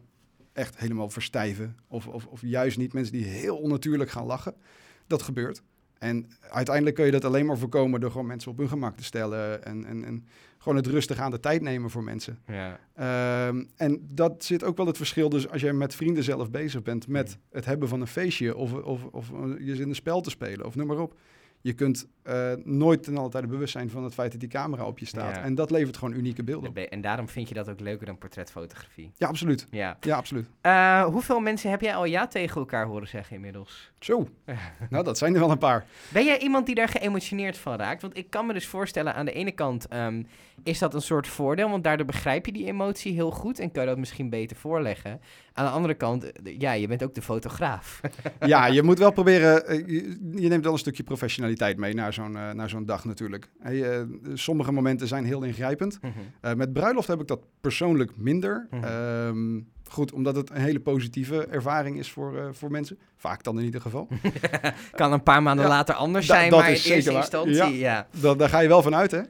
echt 0.52 0.78
helemaal 0.78 1.10
verstijven. 1.10 1.76
Of, 1.88 2.06
of, 2.06 2.26
of 2.26 2.40
juist 2.42 2.78
niet 2.78 2.92
mensen 2.92 3.12
die 3.12 3.24
heel 3.24 3.56
onnatuurlijk 3.56 4.10
gaan 4.10 4.26
lachen. 4.26 4.54
Dat 5.06 5.22
gebeurt. 5.22 5.62
En 5.98 6.30
uiteindelijk 6.50 6.96
kun 6.96 7.04
je 7.04 7.10
dat 7.10 7.24
alleen 7.24 7.46
maar 7.46 7.58
voorkomen 7.58 8.00
door 8.00 8.10
gewoon 8.10 8.26
mensen 8.26 8.50
op 8.50 8.58
hun 8.58 8.68
gemak 8.68 8.96
te 8.96 9.04
stellen. 9.04 9.64
En, 9.64 9.84
en, 9.84 10.04
en 10.04 10.26
gewoon 10.60 10.78
het 10.78 10.86
rustig 10.86 11.18
aan 11.18 11.30
de 11.30 11.40
tijd 11.40 11.62
nemen 11.62 11.90
voor 11.90 12.04
mensen. 12.04 12.38
Ja. 12.46 12.78
Ehm, 12.94 13.64
en 13.76 14.06
dat 14.10 14.44
zit 14.44 14.64
ook 14.64 14.76
wel 14.76 14.86
het 14.86 14.96
verschil. 14.96 15.28
Dus 15.28 15.48
als 15.48 15.60
jij 15.60 15.72
met 15.72 15.94
vrienden 15.94 16.24
zelf 16.24 16.50
bezig 16.50 16.82
bent 16.82 17.08
met 17.08 17.38
het 17.50 17.64
hebben 17.64 17.88
van 17.88 18.00
een 18.00 18.06
feestje. 18.06 18.56
Of, 18.56 18.72
of, 18.72 19.04
of 19.04 19.30
eh, 19.30 19.66
je 19.66 19.76
zit 19.76 19.86
een 19.86 19.94
spel 19.94 20.20
te 20.20 20.30
spelen 20.30 20.66
of 20.66 20.74
noem 20.74 20.86
maar 20.86 20.98
op. 20.98 21.18
Je 21.62 21.72
kunt 21.72 22.06
eh, 22.22 22.52
nooit 22.64 23.02
ten 23.02 23.16
alle 23.16 23.28
tijde 23.28 23.46
bewust 23.46 23.72
zijn 23.72 23.90
van 23.90 24.04
het 24.04 24.14
feit 24.14 24.30
dat 24.30 24.40
die 24.40 24.48
camera 24.48 24.86
op 24.86 24.98
je 24.98 25.06
staat. 25.06 25.34
Ja. 25.34 25.42
En 25.42 25.54
dat 25.54 25.70
levert 25.70 25.96
gewoon 25.96 26.14
unieke 26.14 26.44
beelden 26.44 26.70
op. 26.70 26.76
En 26.76 27.00
daarom 27.00 27.28
vind 27.28 27.48
je 27.48 27.54
dat 27.54 27.68
ook 27.68 27.80
leuker 27.80 28.06
dan 28.06 28.18
portretfotografie. 28.18 29.12
Ja, 29.16 29.28
absoluut. 29.28 29.66
Ja. 29.70 29.96
Ja, 30.00 30.16
absoluut. 30.16 30.48
Eh, 30.60 31.04
hoeveel 31.04 31.40
mensen 31.40 31.70
heb 31.70 31.80
jij 31.80 31.94
al 31.94 32.04
ja 32.04 32.26
tegen 32.26 32.60
elkaar 32.60 32.86
horen 32.86 33.08
zeggen 33.08 33.34
inmiddels? 33.36 33.89
Zo. 34.00 34.28
nou, 34.90 35.04
dat 35.04 35.18
zijn 35.18 35.34
er 35.34 35.40
wel 35.40 35.50
een 35.50 35.58
paar. 35.58 35.86
Ben 36.12 36.24
jij 36.24 36.38
iemand 36.38 36.66
die 36.66 36.74
daar 36.74 36.88
geëmotioneerd 36.88 37.58
van 37.58 37.76
raakt? 37.76 38.02
Want 38.02 38.16
ik 38.16 38.30
kan 38.30 38.46
me 38.46 38.52
dus 38.52 38.66
voorstellen, 38.66 39.14
aan 39.14 39.24
de 39.24 39.32
ene 39.32 39.52
kant 39.52 39.88
ehm, 39.88 40.22
is 40.62 40.78
dat 40.78 40.94
een 40.94 41.02
soort 41.02 41.26
voordeel, 41.28 41.70
want 41.70 41.84
daardoor 41.84 42.06
begrijp 42.06 42.46
je 42.46 42.52
die 42.52 42.66
emotie 42.66 43.12
heel 43.12 43.30
goed 43.30 43.58
en 43.58 43.70
kan 43.72 43.82
je 43.82 43.88
dat 43.88 43.98
misschien 43.98 44.30
beter 44.30 44.56
voorleggen. 44.56 45.20
Aan 45.52 45.64
de 45.64 45.70
andere 45.70 45.94
kant, 45.94 46.32
eh, 46.32 46.58
ja, 46.58 46.72
je 46.72 46.86
bent 46.86 47.02
ook 47.02 47.14
de 47.14 47.22
fotograaf. 47.22 48.00
Ja, 48.46 48.66
je 48.66 48.82
moet 48.82 48.98
wel 48.98 49.12
proberen. 49.12 49.66
eh, 49.66 49.86
je, 50.34 50.48
neemt 50.48 50.64
wel 50.64 50.72
een 50.72 50.78
stukje 50.78 51.02
professionaliteit 51.02 51.76
mee 51.76 51.94
naar 51.94 52.12
zo'n 52.12 52.36
eh, 52.36 52.50
naar 52.50 52.68
zo'n 52.68 52.84
dag 52.84 53.04
natuurlijk. 53.04 53.50
Hey, 53.62 54.06
sommige 54.34 54.72
momenten 54.72 55.08
zijn 55.08 55.24
heel 55.24 55.42
ingrijpend. 55.42 55.98
Eh, 56.40 56.54
met 56.54 56.72
bruiloft 56.72 57.08
heb 57.08 57.20
ik 57.20 57.26
dat 57.26 57.40
persoonlijk 57.60 58.16
minder. 58.16 58.66
Mhm. 58.70 58.84
Ehm, 58.84 59.60
goed, 59.92 60.12
omdat 60.12 60.36
het 60.36 60.50
een 60.50 60.56
hele 60.60 60.80
positieve 60.80 61.46
ervaring 61.46 61.98
is 61.98 62.10
voor, 62.10 62.36
eh, 62.38 62.48
voor 62.52 62.70
mensen. 62.70 62.98
Vaak 63.16 63.42
dan 63.42 63.58
in 63.58 63.64
ieder 63.64 63.80
geval. 63.80 64.08
kan 64.92 65.12
een 65.12 65.22
paar 65.22 65.42
maanden 65.42 65.64
Ja, 65.64 65.70
later 65.70 65.94
anders 65.94 66.26
da- 66.26 66.34
zijn, 66.34 66.50
dat 66.50 66.58
maar 66.58 66.68
in 66.68 66.74
is 66.74 66.78
eerste 66.84 66.94
zeker 67.10 67.12
waar. 67.12 67.44
instantie, 67.44 67.78
ja. 67.78 68.06
Da- 68.20 68.34
daar 68.34 68.48
ga 68.48 68.60
je 68.60 68.68
wel 68.68 68.82
van 68.82 68.94
uit, 68.94 69.10
hè? 69.10 69.20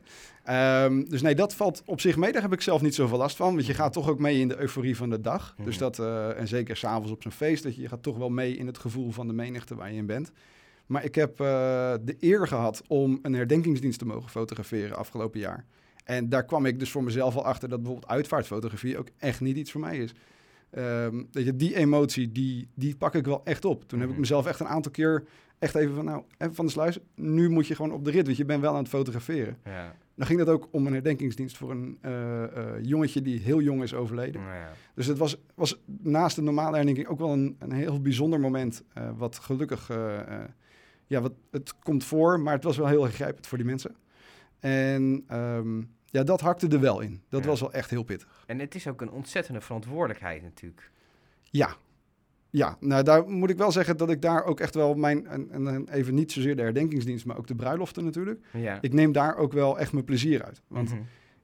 Ehm, 0.44 1.02
dus 1.08 1.22
nee, 1.22 1.34
dat 1.34 1.54
valt 1.54 1.82
op 1.86 2.00
zich 2.00 2.16
mee. 2.16 2.32
Daar 2.32 2.42
heb 2.42 2.52
ik 2.52 2.60
zelf 2.60 2.82
niet 2.82 2.94
zoveel 2.94 3.18
last 3.18 3.36
van. 3.36 3.54
Want 3.54 3.66
je 3.66 3.74
gaat 3.74 3.92
toch 3.92 4.08
ook 4.08 4.18
mee 4.18 4.40
in 4.40 4.48
de 4.48 4.58
euforie 4.60 4.96
van 4.96 5.10
de 5.10 5.20
dag. 5.20 5.54
Mhm. 5.56 5.66
Dus 5.66 5.78
dat, 5.78 5.98
eh, 5.98 6.38
en 6.38 6.48
zeker 6.48 6.76
s'avonds 6.76 7.10
op 7.10 7.22
zo'n 7.22 7.32
feest, 7.32 7.62
dat 7.62 7.74
je, 7.74 7.80
je 7.82 7.88
gaat 7.88 8.02
toch 8.02 8.16
wel 8.16 8.28
mee 8.30 8.56
in 8.56 8.66
het 8.66 8.78
gevoel 8.78 9.10
van 9.10 9.26
de 9.26 9.32
menigte 9.32 9.74
waar 9.74 9.90
je 9.90 9.96
in 9.96 10.06
bent. 10.06 10.32
Maar 10.86 11.04
ik 11.04 11.14
heb 11.14 11.30
eh, 11.40 11.46
de 12.00 12.16
eer 12.20 12.46
gehad 12.48 12.82
om 12.86 13.18
een 13.22 13.32
herdenkingsdienst 13.34 13.98
te 13.98 14.06
mogen 14.06 14.30
fotograferen 14.30 14.96
afgelopen 14.96 15.40
jaar. 15.40 15.64
En 16.04 16.28
daar 16.28 16.44
kwam 16.44 16.66
ik 16.66 16.78
dus 16.78 16.90
voor 16.90 17.02
mezelf 17.04 17.36
al 17.36 17.44
achter 17.44 17.68
dat 17.68 17.78
bijvoorbeeld 17.82 18.10
uitvaartfotografie 18.12 18.98
ook 18.98 19.08
echt 19.18 19.40
niet 19.40 19.56
iets 19.56 19.70
voor 19.72 19.80
mij 19.80 19.98
is. 19.98 20.12
Weet 20.70 21.44
je, 21.44 21.56
die 21.56 21.76
emotie, 21.76 22.32
die, 22.32 22.68
die 22.74 22.96
pak 22.96 23.14
ik 23.14 23.24
wel 23.24 23.40
echt 23.44 23.64
op. 23.64 23.88
Toen 23.88 23.98
heb 23.98 24.06
ik 24.08 24.12
Mhm. 24.14 24.20
mezelf 24.20 24.46
echt 24.46 24.60
een 24.60 24.68
aantal 24.68 24.92
keer 24.92 25.24
echt 25.58 25.74
even 25.74 25.94
van, 25.94 26.04
nou, 26.04 26.22
even 26.38 26.54
van 26.54 26.64
de 26.66 26.70
sluis. 26.72 26.98
Nu 27.14 27.48
moet 27.48 27.66
je 27.66 27.74
gewoon 27.74 27.92
op 27.92 28.04
de 28.04 28.10
rit, 28.10 28.24
want 28.24 28.36
je 28.36 28.44
bent 28.44 28.60
wel 28.60 28.72
aan 28.72 28.78
het 28.78 28.88
fotograferen. 28.88 29.56
Ja. 29.64 29.96
Dan 30.14 30.26
ging 30.26 30.38
dat 30.38 30.48
ook 30.48 30.68
om 30.70 30.86
een 30.86 30.92
herdenkingsdienst 30.92 31.56
voor 31.56 31.70
een 31.70 31.98
eh, 32.00 32.42
eh, 32.44 32.50
jongetje 32.82 33.22
die 33.22 33.38
heel 33.38 33.60
jong 33.60 33.82
is 33.82 33.94
overleden. 33.94 34.40
Ja. 34.40 34.72
Dus 34.94 35.06
het 35.06 35.18
was, 35.18 35.36
was 35.54 35.80
naast 36.02 36.36
de 36.36 36.42
normale 36.42 36.76
herdenking 36.76 37.06
ook 37.08 37.18
wel 37.18 37.32
een, 37.32 37.56
een 37.58 37.72
heel 37.72 38.00
bijzonder 38.00 38.40
moment. 38.40 38.82
eh, 38.92 39.10
wat 39.16 39.38
gelukkig, 39.38 39.88
ja, 41.06 41.20
wat, 41.20 41.32
het 41.50 41.78
komt 41.78 42.04
voor, 42.04 42.40
maar 42.40 42.54
het 42.54 42.64
was 42.64 42.76
wel 42.76 42.86
heel 42.86 43.04
ingrijpend 43.06 43.46
voor 43.46 43.58
die 43.58 43.66
mensen. 43.66 43.94
En 44.58 45.24
ehm, 45.26 45.82
ja, 46.10 46.22
dat 46.22 46.40
hakte 46.40 46.68
er 46.68 46.80
wel 46.80 47.00
in. 47.00 47.22
Dat 47.28 47.42
Ja. 47.42 47.48
was 47.48 47.60
wel 47.60 47.72
echt 47.72 47.90
heel 47.90 48.02
pittig. 48.02 48.44
En 48.46 48.58
het 48.58 48.74
is 48.74 48.86
ook 48.88 49.00
een 49.00 49.10
ontzettende 49.10 49.60
verantwoordelijkheid 49.60 50.42
natuurlijk. 50.42 50.90
Ja. 51.42 51.76
Ja, 52.52 52.76
nou 52.80 53.02
daar 53.02 53.28
moet 53.28 53.50
ik 53.50 53.56
wel 53.56 53.72
zeggen 53.72 53.96
dat 53.96 54.10
ik 54.10 54.22
daar 54.22 54.44
ook 54.44 54.60
echt 54.60 54.74
wel 54.74 54.94
mijn, 54.94 55.26
en, 55.26 55.50
en 55.50 55.88
even 55.88 56.14
niet 56.14 56.32
zozeer 56.32 56.56
de 56.56 56.62
herdenkingsdienst, 56.62 57.24
maar 57.26 57.38
ook 57.38 57.46
de 57.46 57.54
bruiloften 57.54 58.04
natuurlijk. 58.04 58.46
Ja. 58.52 58.78
Ik 58.80 58.92
neem 58.92 59.12
daar 59.12 59.36
ook 59.36 59.52
wel 59.52 59.78
echt 59.78 59.92
mijn 59.92 60.04
plezier 60.04 60.44
uit. 60.44 60.62
Want 60.68 60.88
Mhm. 60.90 61.00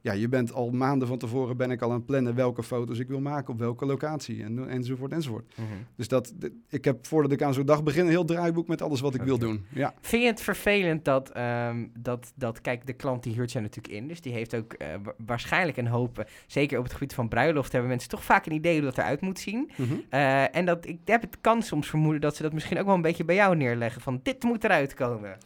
Ja, 0.06 0.12
je 0.12 0.28
bent 0.28 0.52
al 0.52 0.70
maanden 0.70 1.08
van 1.08 1.18
tevoren 1.18 1.56
ben 1.56 1.70
ik 1.70 1.82
al 1.82 1.88
aan 1.90 1.96
het 1.96 2.06
plannen 2.06 2.34
welke 2.34 2.62
foto's 2.62 2.98
ik 2.98 3.08
wil 3.08 3.20
maken 3.20 3.52
op 3.52 3.58
welke 3.58 3.86
locatie 3.86 4.42
en, 4.42 4.68
enzovoort 4.68 5.12
enzovoort. 5.12 5.52
Mhm. 5.56 5.66
Dus 5.96 6.08
dat, 6.08 6.34
ik 6.68 6.84
heb 6.84 7.06
voordat 7.06 7.32
ik 7.32 7.42
aan 7.42 7.54
zo'n 7.54 7.66
dag 7.66 7.82
begin 7.82 8.04
een 8.04 8.10
heel 8.10 8.25
draaiboek 8.25 8.66
met 8.68 8.82
alles 8.82 9.00
wat 9.00 9.14
ik 9.14 9.22
wil 9.22 9.38
doen. 9.38 9.66
Ja, 9.72 9.94
Vind 10.00 10.22
je 10.22 10.28
het 10.28 10.40
vervelend 10.40 11.04
dat, 11.04 11.30
ehm, 11.30 11.86
dat, 11.98 12.32
dat, 12.34 12.60
kijk, 12.60 12.86
de 12.86 12.92
klant 12.92 13.22
die 13.22 13.34
huurt 13.34 13.52
jou 13.52 13.64
natuurlijk 13.64 13.94
in, 13.94 14.08
dus 14.08 14.20
die 14.20 14.32
heeft 14.32 14.54
ook 14.56 14.72
eh, 14.72 14.88
wa- 15.02 15.14
waarschijnlijk 15.26 15.76
een 15.76 15.86
hoop, 15.86 16.18
eh, 16.18 16.25
zeker 16.46 16.78
op 16.78 16.84
het 16.84 16.92
gebied 16.92 17.14
van 17.14 17.28
bruiloft, 17.28 17.72
hebben 17.72 17.90
mensen 17.90 18.08
toch 18.10 18.25
vaak 18.25 18.46
een 18.46 18.52
idee 18.52 18.75
hoe 18.75 18.84
dat 18.84 18.98
eruit 18.98 19.20
moet 19.20 19.38
zien. 19.38 19.70
Mhm. 19.76 19.92
Eh, 20.08 20.56
en 20.56 20.64
dat, 20.64 20.86
ik 20.86 20.98
heb 21.04 21.20
het 21.20 21.36
kan 21.40 21.62
soms 21.62 21.88
vermoeden 21.88 22.20
dat 22.20 22.36
ze 22.36 22.42
dat 22.42 22.52
misschien 22.52 22.78
ook 22.78 22.86
wel 22.86 22.94
een 22.94 23.02
beetje 23.02 23.25
bij 23.25 23.34
jou 23.34 23.56
neerleggen, 23.56 24.00
van 24.02 24.20
dit 24.22 24.42
moet 24.42 24.64
eruit 24.64 24.94
komen. 24.94 25.36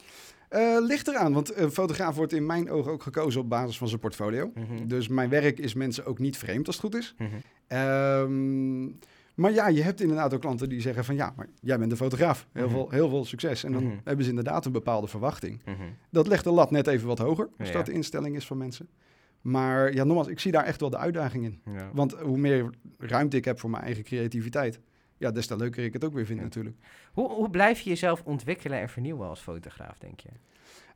Eh, 0.50 0.76
ligt 0.80 1.08
eraan, 1.08 1.32
want 1.32 1.56
een 1.56 1.70
fotograaf 1.70 2.16
wordt 2.16 2.32
in 2.32 2.46
mijn 2.46 2.70
ogen 2.70 2.92
ook 2.92 3.02
gekozen 3.02 3.40
op 3.40 3.48
basis 3.48 3.78
van 3.78 3.88
zijn 3.88 4.00
portfolio. 4.00 4.50
Mhm. 4.54 4.86
Dus 4.86 5.08
mijn 5.08 5.28
werk 5.28 5.58
is 5.58 5.74
mensen 5.74 6.06
ook 6.06 6.18
niet 6.18 6.36
vreemd 6.38 6.66
als 6.66 6.76
het 6.76 6.84
goed 6.84 6.94
is. 6.94 7.14
Mhm. 7.18 7.28
Ehm, 7.66 8.84
maar 9.34 9.52
ja, 9.52 9.68
je 9.68 9.82
hebt 9.82 10.00
inderdaad 10.00 10.34
ook 10.34 10.40
klanten 10.40 10.68
die 10.68 10.80
zeggen 10.80 11.04
van 11.04 11.14
ja, 11.14 11.32
maar 11.36 11.46
jij 11.60 11.78
bent 11.78 11.90
een 11.90 11.96
fotograaf. 11.96 12.46
Heel, 12.52 12.64
Mhm. 12.66 12.74
veel, 12.74 12.90
heel 12.90 13.08
veel 13.08 13.24
succes. 13.24 13.64
En 13.64 13.72
dan 13.72 14.00
hebben 14.04 14.24
ze 14.24 14.30
inderdaad 14.30 14.64
een 14.66 14.72
bepaalde 14.72 15.06
verwachting. 15.06 15.60
Dat 16.10 16.26
legt 16.26 16.44
de 16.44 16.50
lat 16.50 16.70
net 16.70 16.86
even 16.86 17.06
wat 17.06 17.18
hoger, 17.18 17.48
als 17.58 17.68
Ja. 17.68 17.74
dat 17.74 17.86
de 17.86 17.92
instelling 17.92 18.36
is 18.36 18.46
van 18.46 18.56
mensen. 18.58 18.88
Maar 19.40 19.94
ja, 19.94 20.04
nogmaals, 20.04 20.28
ik 20.28 20.40
zie 20.40 20.52
daar 20.52 20.64
echt 20.64 20.80
wel 20.80 20.90
de 20.90 20.96
uitdaging 20.98 21.44
in. 21.44 21.60
Ja. 21.74 21.90
Want 21.92 22.12
hoe 22.12 22.38
meer 22.38 22.70
ruimte 22.98 23.36
ik 23.36 23.44
heb 23.44 23.60
voor 23.60 23.70
mijn 23.70 23.82
eigen 23.82 24.04
creativiteit, 24.04 24.80
ja, 25.20 25.30
des 25.30 25.46
te 25.46 25.56
leuker 25.56 25.84
ik 25.84 25.92
het 25.92 26.04
ook 26.04 26.12
weer 26.14 26.26
vind 26.26 26.38
Ja. 26.38 26.44
natuurlijk. 26.44 26.76
Hoe, 27.12 27.30
hoe 27.30 27.50
blijf 27.50 27.80
je 27.80 27.90
jezelf 27.90 28.22
ontwikkelen 28.24 28.78
en 28.80 28.88
vernieuwen 28.88 29.28
als 29.28 29.40
fotograaf, 29.40 29.98
denk 29.98 30.20
je? 30.20 30.28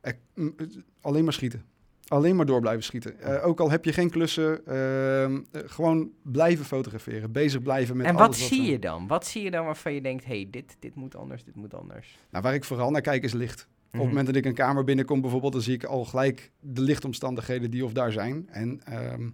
Eh, 0.01 0.13
het- 0.57 0.77
alleen 1.01 1.23
maar 1.23 1.33
schieten. 1.33 1.63
Alleen 2.07 2.35
maar 2.35 2.45
door 2.45 2.59
blijven 2.61 2.83
schieten. 2.83 3.19
Eh, 3.19 3.45
ook 3.47 3.59
al 3.59 3.71
heb 3.71 3.85
je 3.85 3.93
geen 3.93 4.09
klussen, 4.09 4.65
ehm, 4.67 5.41
eh, 5.51 5.61
gewoon 5.65 6.09
blijven 6.21 6.65
fotograferen. 6.65 7.31
Bezig 7.31 7.61
blijven 7.61 7.97
met 7.97 8.05
en 8.05 8.15
alles 8.15 8.27
wat 8.27 8.35
zie 8.47 8.61
je 8.71 8.79
dan? 8.79 9.07
Wat 9.07 9.25
zie 9.27 9.43
je 9.43 9.51
dan 9.51 9.65
waarvan 9.65 9.93
je 9.93 10.01
denkt, 10.01 10.25
hey, 10.25 10.47
dit, 10.51 10.75
dit 10.79 10.95
moet 10.95 11.15
anders, 11.15 11.43
dit 11.43 11.55
moet 11.55 11.73
anders? 11.73 12.17
Nou, 12.29 12.43
waar 12.43 12.53
ik 12.53 12.63
vooral 12.63 12.91
naar 12.91 13.01
kijk 13.01 13.23
is 13.23 13.33
licht. 13.33 13.61
Op 13.61 13.91
Mhm. 13.91 13.99
het 13.99 14.07
moment 14.07 14.25
dat 14.27 14.35
ik 14.35 14.45
een 14.45 14.53
kamer 14.53 14.83
binnenkom 14.83 15.21
bijvoorbeeld, 15.21 15.53
dan 15.53 15.61
zie 15.61 15.73
ik 15.73 15.83
al 15.83 16.05
gelijk 16.05 16.51
de 16.59 16.81
lichtomstandigheden 16.81 17.71
die 17.71 17.85
of 17.85 17.91
daar 17.93 18.11
zijn. 18.11 18.47
En 18.49 18.81
ehm, 18.85 19.29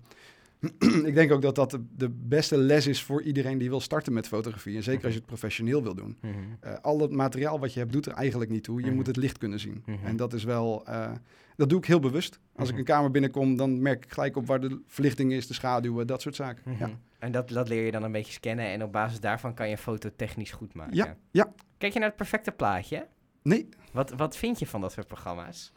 ik 1.09 1.13
denk 1.15 1.31
ook 1.31 1.41
dat 1.41 1.55
dat 1.55 1.71
de, 1.71 1.83
de 1.95 2.09
beste 2.09 2.57
les 2.57 2.87
is 2.87 3.03
voor 3.03 3.21
iedereen 3.21 3.57
die 3.57 3.69
wil 3.69 3.79
starten 3.81 4.13
met 4.13 4.27
fotografie. 4.27 4.75
En 4.75 4.83
zeker 4.83 5.03
als 5.03 5.13
je 5.13 5.17
het 5.19 5.27
professioneel 5.27 5.83
wil 5.83 5.95
doen. 5.95 6.17
Mhm. 6.21 6.33
Eh, 6.59 6.73
al 6.81 6.99
het 6.99 7.11
materiaal 7.11 7.59
wat 7.59 7.73
je 7.73 7.79
hebt 7.79 7.91
doet 7.91 8.05
er 8.05 8.11
eigenlijk 8.13 8.51
niet 8.51 8.63
toe. 8.63 8.79
Je 8.79 8.85
Mhm. 8.85 8.95
moet 8.95 9.07
het 9.07 9.15
licht 9.15 9.37
kunnen 9.37 9.59
zien. 9.59 9.83
Mhm. 9.85 10.05
En 10.05 10.15
dat 10.15 10.33
is 10.33 10.43
wel, 10.43 10.85
eh, 10.85 11.11
dat 11.55 11.69
doe 11.69 11.77
ik 11.77 11.85
heel 11.85 11.99
bewust. 11.99 12.39
Als 12.55 12.69
ik 12.69 12.77
een 12.77 12.83
kamer 12.83 13.11
binnenkom, 13.11 13.55
dan 13.55 13.81
merk 13.81 14.03
ik 14.05 14.11
gelijk 14.11 14.35
op 14.35 14.47
waar 14.47 14.59
de 14.61 14.81
verlichting 14.87 15.31
is, 15.33 15.47
de 15.47 15.53
schaduwen, 15.53 16.07
dat 16.07 16.21
soort 16.21 16.35
zaken. 16.35 16.75
Ja. 16.79 16.89
En 17.19 17.31
dat, 17.31 17.49
dat 17.49 17.67
leer 17.67 17.85
je 17.85 17.91
dan 17.91 18.03
een 18.03 18.11
beetje 18.11 18.33
scannen 18.33 18.65
en 18.65 18.83
op 18.83 18.91
basis 18.91 19.19
daarvan 19.19 19.53
kan 19.53 19.65
je 19.65 19.71
een 19.71 19.77
foto 19.77 20.09
technisch 20.15 20.51
goed 20.51 20.73
maken. 20.73 20.95
Ja, 20.95 21.15
ja. 21.31 21.53
Kijk 21.77 21.93
je 21.93 21.99
naar 21.99 22.07
het 22.07 22.17
perfecte 22.17 22.51
plaatje? 22.51 23.07
Nee, 23.43 23.69
Wat, 23.91 24.11
wat 24.11 24.37
vind 24.37 24.59
je 24.59 24.67
van 24.67 24.81
dat 24.81 24.91
soort 24.91 25.07
programma's? 25.07 25.71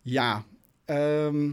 ja. 0.00 0.44
ehm, 0.84 1.52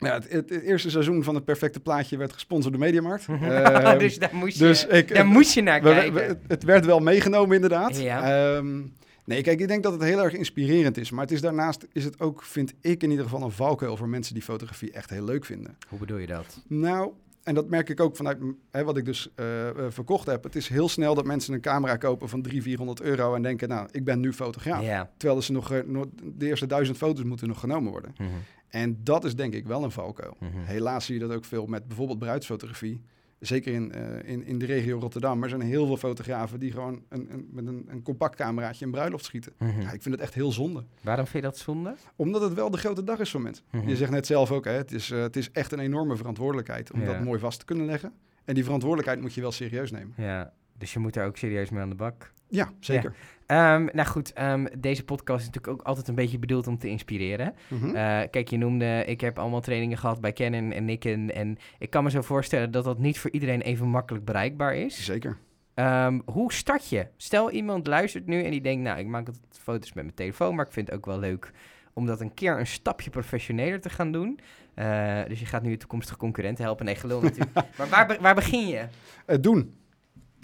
ja 0.00 0.14
het, 0.14 0.30
het, 0.30 0.50
het 0.50 0.62
eerste 0.62 0.90
seizoen 0.90 1.22
van 1.24 1.34
het 1.34 1.44
perfecte 1.44 1.80
plaatje 1.80 2.16
werd 2.16 2.32
gesponsord 2.32 2.72
door 2.74 2.82
Mediamarkt. 2.82 3.26
Ehm, 3.28 3.98
dus 3.98 4.18
daar 4.18 4.30
moest 4.34 4.58
je, 4.58 4.64
dus 4.64 4.86
ik, 4.86 5.14
daar 5.14 5.26
moest 5.26 5.54
je 5.54 5.62
naar 5.62 5.82
we- 5.82 5.88
kijken. 5.90 6.14
we- 6.14 6.36
het, 6.46 6.62
werd 6.64 6.84
wel 6.86 7.00
meegenomen 7.00 7.54
inderdaad. 7.54 7.98
Ja. 8.00 8.54
Ehm, 8.56 8.78
nee, 9.24 9.42
kijk, 9.42 9.60
ik 9.60 9.68
denk 9.68 9.82
dat 9.82 9.92
het 9.92 10.02
heel 10.02 10.22
erg 10.22 10.34
inspirerend 10.34 10.96
is. 10.96 11.10
Maar 11.10 11.22
het 11.24 11.32
is 11.32 11.40
daarnaast 11.40 11.86
is 11.92 12.04
het 12.04 12.20
ook, 12.20 12.42
vind 12.42 12.74
ik 12.80 13.02
in 13.02 13.10
ieder 13.10 13.24
geval, 13.24 13.42
een 13.42 13.50
valkuil 13.50 13.96
voor 13.96 14.08
mensen 14.08 14.34
die 14.34 14.42
fotografie 14.42 14.92
echt 14.92 15.10
heel 15.10 15.24
leuk 15.24 15.44
vinden. 15.44 15.76
Hoe 15.88 15.98
bedoel 15.98 16.18
je 16.18 16.26
dat? 16.26 16.62
Nou, 16.66 17.10
en 17.42 17.54
dat 17.54 17.68
merk 17.68 17.88
ik 17.88 18.00
ook 18.00 18.16
vanuit 18.16 18.38
hè, 18.70 18.84
wat 18.84 18.96
ik 18.96 19.04
dus 19.04 19.30
eh, 19.34 19.68
eh, 19.68 19.74
verkocht 19.88 20.26
heb. 20.26 20.44
Het 20.44 20.56
is 20.56 20.68
heel 20.68 20.88
snel 20.88 21.14
dat 21.14 21.24
mensen 21.24 21.54
een 21.54 21.60
camera 21.60 21.96
kopen 21.96 22.28
van 22.28 22.42
300, 22.42 22.64
400 22.78 23.00
euro 23.00 23.34
en 23.34 23.42
denken, 23.42 23.68
nou, 23.68 23.88
ik 23.90 24.04
ben 24.04 24.20
nu 24.20 24.32
fotograaf. 24.32 24.82
Terwijl 25.16 25.42
ze 25.42 25.52
nog, 25.52 25.72
eh, 25.72 25.78
nog- 25.86 26.06
de 26.22 26.46
eerste 26.46 26.66
duizend 26.66 26.96
foto's 26.96 27.24
moeten 27.24 27.48
nog 27.48 27.60
genomen 27.60 27.90
worden. 27.90 28.14
Mhm. 28.18 28.28
En 28.70 28.98
dat 29.02 29.24
is 29.24 29.34
denk 29.36 29.54
ik 29.54 29.66
wel 29.66 29.84
een 29.84 29.90
valkuil. 29.90 30.36
Mhm. 30.38 30.50
Helaas 30.64 31.04
zie 31.04 31.14
je 31.14 31.20
dat 31.20 31.32
ook 31.32 31.44
veel 31.44 31.66
met 31.66 31.86
bijvoorbeeld 31.88 32.18
bruidsfotografie. 32.18 33.02
Zeker 33.38 33.72
in, 33.72 33.92
eh, 33.92 34.30
in, 34.30 34.44
in 34.44 34.58
de 34.58 34.66
regio 34.66 34.98
Rotterdam. 34.98 35.34
Maar 35.38 35.50
er 35.50 35.56
zijn 35.56 35.68
heel 35.70 35.86
veel 35.86 35.96
fotografen 35.96 36.60
die 36.60 36.72
gewoon 36.72 37.02
een, 37.08 37.32
een, 37.32 37.48
met 37.50 37.66
een, 37.66 37.84
een 37.88 38.02
compact 38.02 38.36
cameraatje 38.36 38.84
een 38.84 38.90
bruiloft 38.90 39.24
schieten. 39.24 39.52
Mhm. 39.58 39.80
Ja, 39.80 39.92
ik 39.92 40.02
vind 40.02 40.14
het 40.14 40.24
echt 40.24 40.34
heel 40.34 40.52
zonde. 40.52 40.84
Waarom 41.02 41.26
vind 41.26 41.44
je 41.44 41.50
dat 41.50 41.58
zonde? 41.58 41.94
Omdat 42.16 42.42
het 42.42 42.54
wel 42.54 42.70
de 42.70 42.78
grote 42.78 43.04
dag 43.04 43.18
is 43.18 43.30
voor 43.30 43.40
mensen. 43.40 43.64
Mhm. 43.70 43.88
Je 43.88 43.96
zegt 43.96 44.10
net 44.10 44.26
zelf 44.26 44.50
ook, 44.52 44.64
hè, 44.64 44.72
het, 44.72 44.92
is, 44.92 45.10
eh, 45.10 45.20
het 45.20 45.36
is 45.36 45.50
echt 45.50 45.72
een 45.72 45.78
enorme 45.80 46.16
verantwoordelijkheid 46.16 46.92
om 46.92 47.00
Ja. 47.00 47.06
dat 47.06 47.20
mooi 47.24 47.38
vast 47.40 47.58
te 47.58 47.64
kunnen 47.64 47.86
leggen. 47.86 48.12
En 48.44 48.54
die 48.54 48.64
verantwoordelijkheid 48.64 49.20
moet 49.20 49.34
je 49.34 49.40
wel 49.40 49.52
serieus 49.52 49.90
nemen. 49.90 50.14
Ja, 50.16 50.52
dus 50.80 50.92
je 50.92 50.98
moet 50.98 51.16
er 51.16 51.26
ook 51.26 51.36
serieus 51.36 51.70
mee 51.70 51.82
aan 51.82 51.88
de 51.88 51.94
bak. 51.94 52.32
Ja, 52.48 52.70
zeker. 52.80 53.14
Ehm, 53.46 53.88
nou 53.92 54.08
goed, 54.08 54.32
ehm, 54.32 54.66
deze 54.78 55.04
podcast 55.04 55.40
is 55.40 55.46
natuurlijk 55.46 55.80
ook 55.80 55.86
altijd 55.86 56.08
een 56.08 56.14
beetje 56.14 56.38
bedoeld 56.38 56.66
om 56.66 56.78
te 56.78 56.88
inspireren. 56.88 57.54
Mhm. 57.68 57.86
Eh, 57.86 58.20
kijk, 58.30 58.48
je 58.48 58.58
noemde, 58.58 59.04
ik 59.06 59.20
heb 59.20 59.38
allemaal 59.38 59.60
trainingen 59.60 59.98
gehad 59.98 60.20
bij 60.20 60.32
Canon 60.32 60.72
en 60.72 60.84
Nikon. 60.84 61.30
En 61.30 61.58
ik 61.78 61.90
kan 61.90 62.04
me 62.04 62.10
zo 62.10 62.20
voorstellen 62.20 62.70
dat 62.70 62.84
dat 62.84 62.98
niet 62.98 63.18
voor 63.18 63.30
iedereen 63.30 63.60
even 63.60 63.88
makkelijk 63.88 64.24
bereikbaar 64.24 64.74
is. 64.74 65.04
Zeker. 65.04 65.38
Ehm, 65.74 66.20
hoe 66.24 66.52
start 66.52 66.88
je? 66.88 67.06
Stel 67.16 67.50
iemand 67.50 67.86
luistert 67.86 68.26
nu 68.26 68.42
en 68.42 68.50
die 68.50 68.60
denkt, 68.60 68.82
nou, 68.82 68.98
ik 68.98 69.06
maak 69.06 69.26
altijd 69.26 69.58
foto's 69.62 69.92
met 69.92 70.04
mijn 70.04 70.16
telefoon, 70.16 70.54
maar 70.54 70.66
ik 70.66 70.72
vind 70.72 70.86
het 70.86 70.96
ook 70.96 71.06
wel 71.06 71.18
leuk 71.18 71.52
om 71.92 72.06
dat 72.06 72.20
een 72.20 72.34
keer 72.34 72.58
een 72.58 72.66
stapje 72.66 73.10
professioneler 73.10 73.80
te 73.80 73.90
gaan 73.90 74.12
doen. 74.12 74.40
Eh, 74.74 75.20
dus 75.28 75.40
je 75.40 75.46
gaat 75.46 75.62
nu 75.62 75.70
je 75.70 75.76
toekomstige 75.76 76.18
concurrenten 76.18 76.64
helpen. 76.64 76.84
Nee, 76.84 76.94
gelul 76.94 77.20
natuurlijk. 77.20 77.54
maar 77.78 77.88
waar, 77.88 78.16
waar 78.20 78.34
begin 78.34 78.66
je? 78.68 78.84
Eh, 79.26 79.36
doen. 79.40 79.74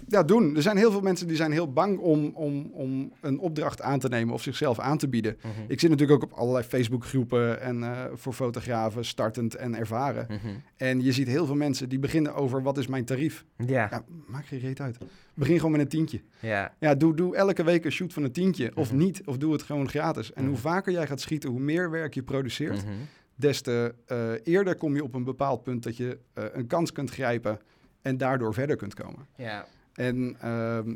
Ja, 0.09 0.23
doen. 0.23 0.57
Er 0.57 0.63
zijn 0.63 0.77
heel 0.77 0.91
veel 0.91 1.01
mensen 1.01 1.27
die 1.27 1.37
zijn 1.37 1.53
heel 1.53 1.73
bang 1.73 1.99
om, 1.99 2.31
om, 2.35 2.71
om 2.73 3.13
een 3.21 3.39
opdracht 3.39 3.81
aan 3.83 3.99
te 3.99 4.09
nemen 4.09 4.35
of 4.35 4.43
zichzelf 4.43 4.79
aan 4.79 4.99
te 4.99 5.09
bieden. 5.09 5.37
Ik 5.69 5.81
zit 5.81 5.91
natuurlijk 5.91 6.23
ook 6.23 6.31
op 6.33 6.39
allerlei 6.39 6.65
Facebookgroepen 6.65 7.61
en 7.61 7.83
eh, 7.83 8.05
voor 8.13 8.33
fotografen, 8.33 9.05
startend 9.05 9.55
en 9.55 9.75
ervaren. 9.75 10.27
Mhm. 10.29 10.55
En 10.77 11.03
je 11.03 11.13
ziet 11.13 11.27
heel 11.27 11.47
veel 11.47 11.55
mensen 11.55 11.89
die 11.89 11.99
beginnen 11.99 12.35
over 12.35 12.63
wat 12.63 12.79
is 12.79 12.87
mijn 12.87 13.05
tarief. 13.05 13.45
Ja, 13.57 13.87
Ja, 13.91 14.05
maak 14.27 14.45
je 14.45 14.59
reet 14.59 14.81
uit. 14.81 14.99
Begin 15.35 15.57
gewoon 15.57 15.71
met 15.73 15.81
een 15.81 15.89
tientje. 15.89 16.21
ja. 16.41 16.75
Ja, 16.81 16.95
doe, 16.95 17.15
doe 17.15 17.37
elke 17.37 17.65
week 17.65 17.85
een 17.85 17.93
shoot 17.93 18.13
van 18.13 18.23
een 18.23 18.33
tientje. 18.33 18.71
Of 18.75 18.89
Mhm. 18.93 18.99
niet, 18.99 19.23
of 19.25 19.37
doe 19.39 19.53
het 19.53 19.63
gewoon 19.63 19.89
gratis. 19.89 20.33
En 20.33 20.43
hoe 20.43 20.53
Mhm. 20.53 20.61
vaker 20.61 20.93
jij 20.93 21.07
gaat 21.07 21.21
schieten, 21.21 21.51
hoe 21.51 21.61
meer 21.61 21.91
werk 21.91 22.15
je 22.15 22.23
produceert. 22.23 22.85
Mhm. 22.85 22.93
Des 23.35 23.61
te 23.61 23.95
eh, 24.07 24.31
eerder 24.45 24.77
kom 24.77 24.95
je 24.95 25.03
op 25.05 25.15
een 25.15 25.25
bepaald 25.25 25.63
punt 25.63 25.83
dat 25.83 25.97
je 25.97 26.19
eh, 26.35 26.45
een 26.53 26.67
kans 26.67 26.93
kunt 26.93 27.11
grijpen 27.11 27.59
en 28.03 28.17
daardoor 28.17 28.55
verder 28.55 28.77
kunt 28.77 28.95
komen. 28.95 29.27
ja. 29.37 29.67
En 29.97 30.37
ehm, 30.41 30.89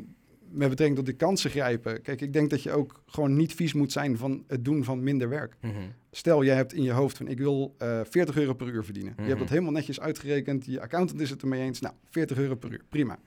met 0.53 0.69
betrekking 0.69 0.95
tot 0.95 1.05
die 1.05 1.15
kansen 1.15 1.49
grijpen. 1.49 2.01
Kijk, 2.01 2.21
ik 2.21 2.33
denk 2.33 2.49
dat 2.49 2.63
je 2.63 2.71
ook 2.71 3.03
gewoon 3.05 3.35
niet 3.35 3.53
vies 3.53 3.73
moet 3.73 3.91
zijn 3.91 4.17
van 4.17 4.43
het 4.47 4.65
doen 4.65 4.83
van 4.83 5.03
minder 5.03 5.29
werk. 5.29 5.55
Mhm. 5.61 5.73
Stel, 6.11 6.43
jij 6.43 6.55
hebt 6.55 6.73
in 6.73 6.83
je 6.83 6.91
hoofd 6.91 7.17
van 7.17 7.27
ik 7.27 7.37
wil 7.37 7.75
eh 7.77 7.99
40 8.09 8.37
euro 8.37 8.53
per 8.53 8.67
uur 8.67 8.83
verdienen. 8.83 9.11
Je 9.15 9.19
Mhm. 9.19 9.27
hebt 9.29 9.39
dat 9.39 9.49
helemaal 9.49 9.71
netjes 9.71 9.99
uitgerekend. 9.99 10.65
Je 10.65 10.81
accountant 10.81 11.21
is 11.21 11.29
het 11.29 11.41
ermee 11.41 11.61
eens. 11.61 11.79
Nou, 11.79 11.93
40 12.09 12.37
euro 12.37 12.55
per 12.55 12.71
uur, 12.71 12.81
prima. 12.89 13.19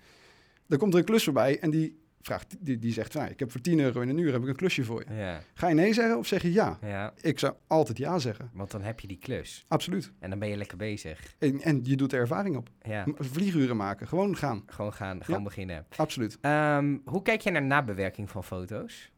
Dan 0.66 0.78
komt 0.78 0.92
er 0.92 0.98
een 0.98 1.04
klus 1.04 1.24
voorbij 1.24 1.58
en 1.60 1.70
die 1.70 1.96
vraagt, 2.24 2.56
die, 2.60 2.78
die 2.78 2.92
zegt 2.92 3.14
nou, 3.14 3.30
ik 3.30 3.38
heb 3.38 3.50
voor 3.50 3.60
10 3.60 3.80
euro 3.80 4.00
in 4.00 4.08
een 4.08 4.18
uur 4.18 4.32
heb 4.32 4.42
ik 4.42 4.48
een 4.48 4.56
klusje 4.56 4.84
voor 4.84 5.04
je. 5.08 5.14
Ja, 5.14 5.40
Ga 5.54 5.68
je 5.68 5.74
nee 5.74 5.92
zeggen 5.94 6.18
of 6.18 6.26
zeg 6.26 6.42
je 6.42 6.52
ja? 6.52 6.78
ja, 6.82 7.12
Ik 7.20 7.38
zou 7.38 7.54
altijd 7.66 7.98
ja 7.98 8.18
zeggen. 8.18 8.50
want 8.52 8.70
dan 8.70 8.82
heb 8.82 9.00
je 9.00 9.08
die 9.08 9.18
klus. 9.18 9.64
Absoluut. 9.68 10.12
En 10.18 10.30
dan 10.30 10.38
ben 10.38 10.48
je 10.48 10.56
lekker 10.56 10.76
bezig. 10.76 11.34
En, 11.38 11.60
en 11.60 11.80
je 11.82 11.96
doet 11.96 12.12
er 12.12 12.18
ervaring 12.20 12.56
op. 12.56 12.68
Ja, 12.82 13.06
Vlieguren 13.18 13.76
maken, 13.76 14.08
gewoon 14.08 14.36
gaan. 14.36 14.62
gewoon 14.66 14.92
gaan, 14.92 15.24
gewoon 15.24 15.42
beginnen. 15.44 15.86
Absoluut. 15.96 16.38
Ehm, 16.40 16.96
hoe 17.04 17.22
kijk 17.22 17.40
jij 17.40 17.52
naar 17.52 17.62
nabewerking 17.62 18.30
van 18.30 18.44
foto's? 18.44 19.12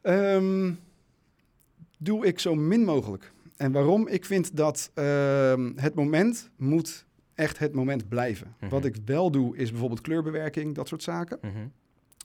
Ehm, 0.00 0.72
doe 1.98 2.26
ik 2.26 2.38
zo 2.38 2.54
min 2.54 2.84
mogelijk. 2.84 3.32
En 3.56 3.72
waarom? 3.72 4.08
Ik 4.08 4.24
vind 4.24 4.56
dat 4.56 4.90
ehm, 4.94 5.72
het 5.76 5.94
moment 5.94 6.50
moet 6.56 7.06
echt 7.34 7.58
het 7.58 7.74
moment 7.74 8.08
blijven. 8.08 8.54
Mhm. 8.60 8.70
Wat 8.70 8.84
ik 8.84 8.96
wel 9.04 9.30
doe 9.30 9.56
is 9.56 9.70
bijvoorbeeld 9.70 10.00
kleurbewerking, 10.00 10.74
dat 10.74 10.88
soort 10.88 11.02
zaken. 11.02 11.38
Mhm. 11.42 11.66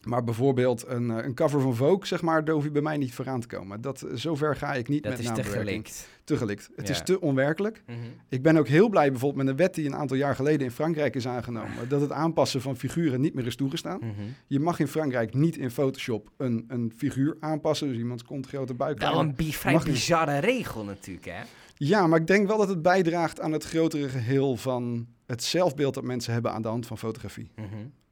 Maar 0.03 0.23
bijvoorbeeld 0.23 0.87
een, 0.87 1.11
eh, 1.11 1.25
een 1.25 1.33
cover 1.33 1.61
van 1.61 1.75
Vogue, 1.75 2.05
zeg 2.05 2.21
maar, 2.21 2.45
daar 2.45 2.55
hoef 2.55 2.63
je 2.63 2.71
bij 2.71 2.81
mij 2.81 2.97
niet 2.97 3.13
vooraan 3.13 3.39
te 3.41 3.47
komen. 3.47 3.81
Dat, 3.81 4.05
zover 4.13 4.55
ga 4.55 4.73
ik 4.73 4.87
niet 4.87 5.03
Dat 5.03 5.11
met 5.11 5.21
is 5.21 5.31
te 5.33 5.43
gelikt. 5.43 6.07
Te 6.23 6.37
gelikt. 6.37 6.69
Het 6.75 6.87
Ja. 6.87 6.93
is 6.93 7.01
te 7.03 7.21
onwerkelijk. 7.21 7.83
Mhm. 7.85 7.97
Ik 8.29 8.41
ben 8.41 8.57
ook 8.57 8.67
heel 8.67 8.89
blij 8.89 9.09
bijvoorbeeld 9.11 9.43
met 9.43 9.51
een 9.53 9.59
wet 9.59 9.75
die 9.75 9.85
een 9.85 9.95
aantal 9.95 10.17
jaar 10.17 10.35
geleden 10.35 10.65
in 10.65 10.71
Frankrijk 10.71 11.15
is 11.15 11.27
aangenomen. 11.27 11.89
Dat 11.89 12.01
het 12.01 12.11
aanpassen 12.11 12.61
van 12.61 12.75
figuren 12.77 13.21
niet 13.21 13.33
meer 13.33 13.45
is 13.45 13.55
toegestaan. 13.55 13.97
Mhm. 13.99 14.11
Je 14.47 14.59
mag 14.59 14.79
in 14.79 14.87
Frankrijk 14.87 15.33
niet 15.33 15.57
in 15.57 15.71
Photoshop 15.71 16.29
een, 16.37 16.65
een 16.67 16.93
figuur 16.97 17.37
aanpassen. 17.39 17.87
Dus 17.87 17.97
iemands 17.97 18.23
kont, 18.23 18.47
grote 18.47 18.73
buik. 18.73 18.99
Wel 18.99 19.19
een 19.19 19.35
bi- 19.35 19.53
vrij 19.53 19.73
niet. 19.73 19.83
bizarre 19.83 20.37
regel 20.39 20.83
natuurlijk, 20.83 21.25
hè? 21.25 21.41
Ja, 21.75 22.07
maar 22.07 22.19
ik 22.19 22.27
denk 22.27 22.47
wel 22.47 22.57
dat 22.57 22.69
het 22.69 22.81
bijdraagt 22.81 23.39
aan 23.41 23.51
het 23.51 23.63
grotere 23.63 24.09
geheel 24.09 24.55
van 24.55 25.07
het 25.25 25.43
zelfbeeld 25.43 25.93
dat 25.93 26.03
mensen 26.03 26.33
hebben 26.33 26.51
aan 26.51 26.61
de 26.61 26.67
hand 26.67 26.87
van 26.87 26.97
fotografie. 26.97 27.51
Mhm. 27.55 27.65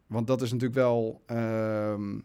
Want 0.08 0.28
dat 0.28 0.42
is 0.42 0.52
natuurlijk 0.52 0.80
wel, 0.80 1.22
ehm, 1.26 2.20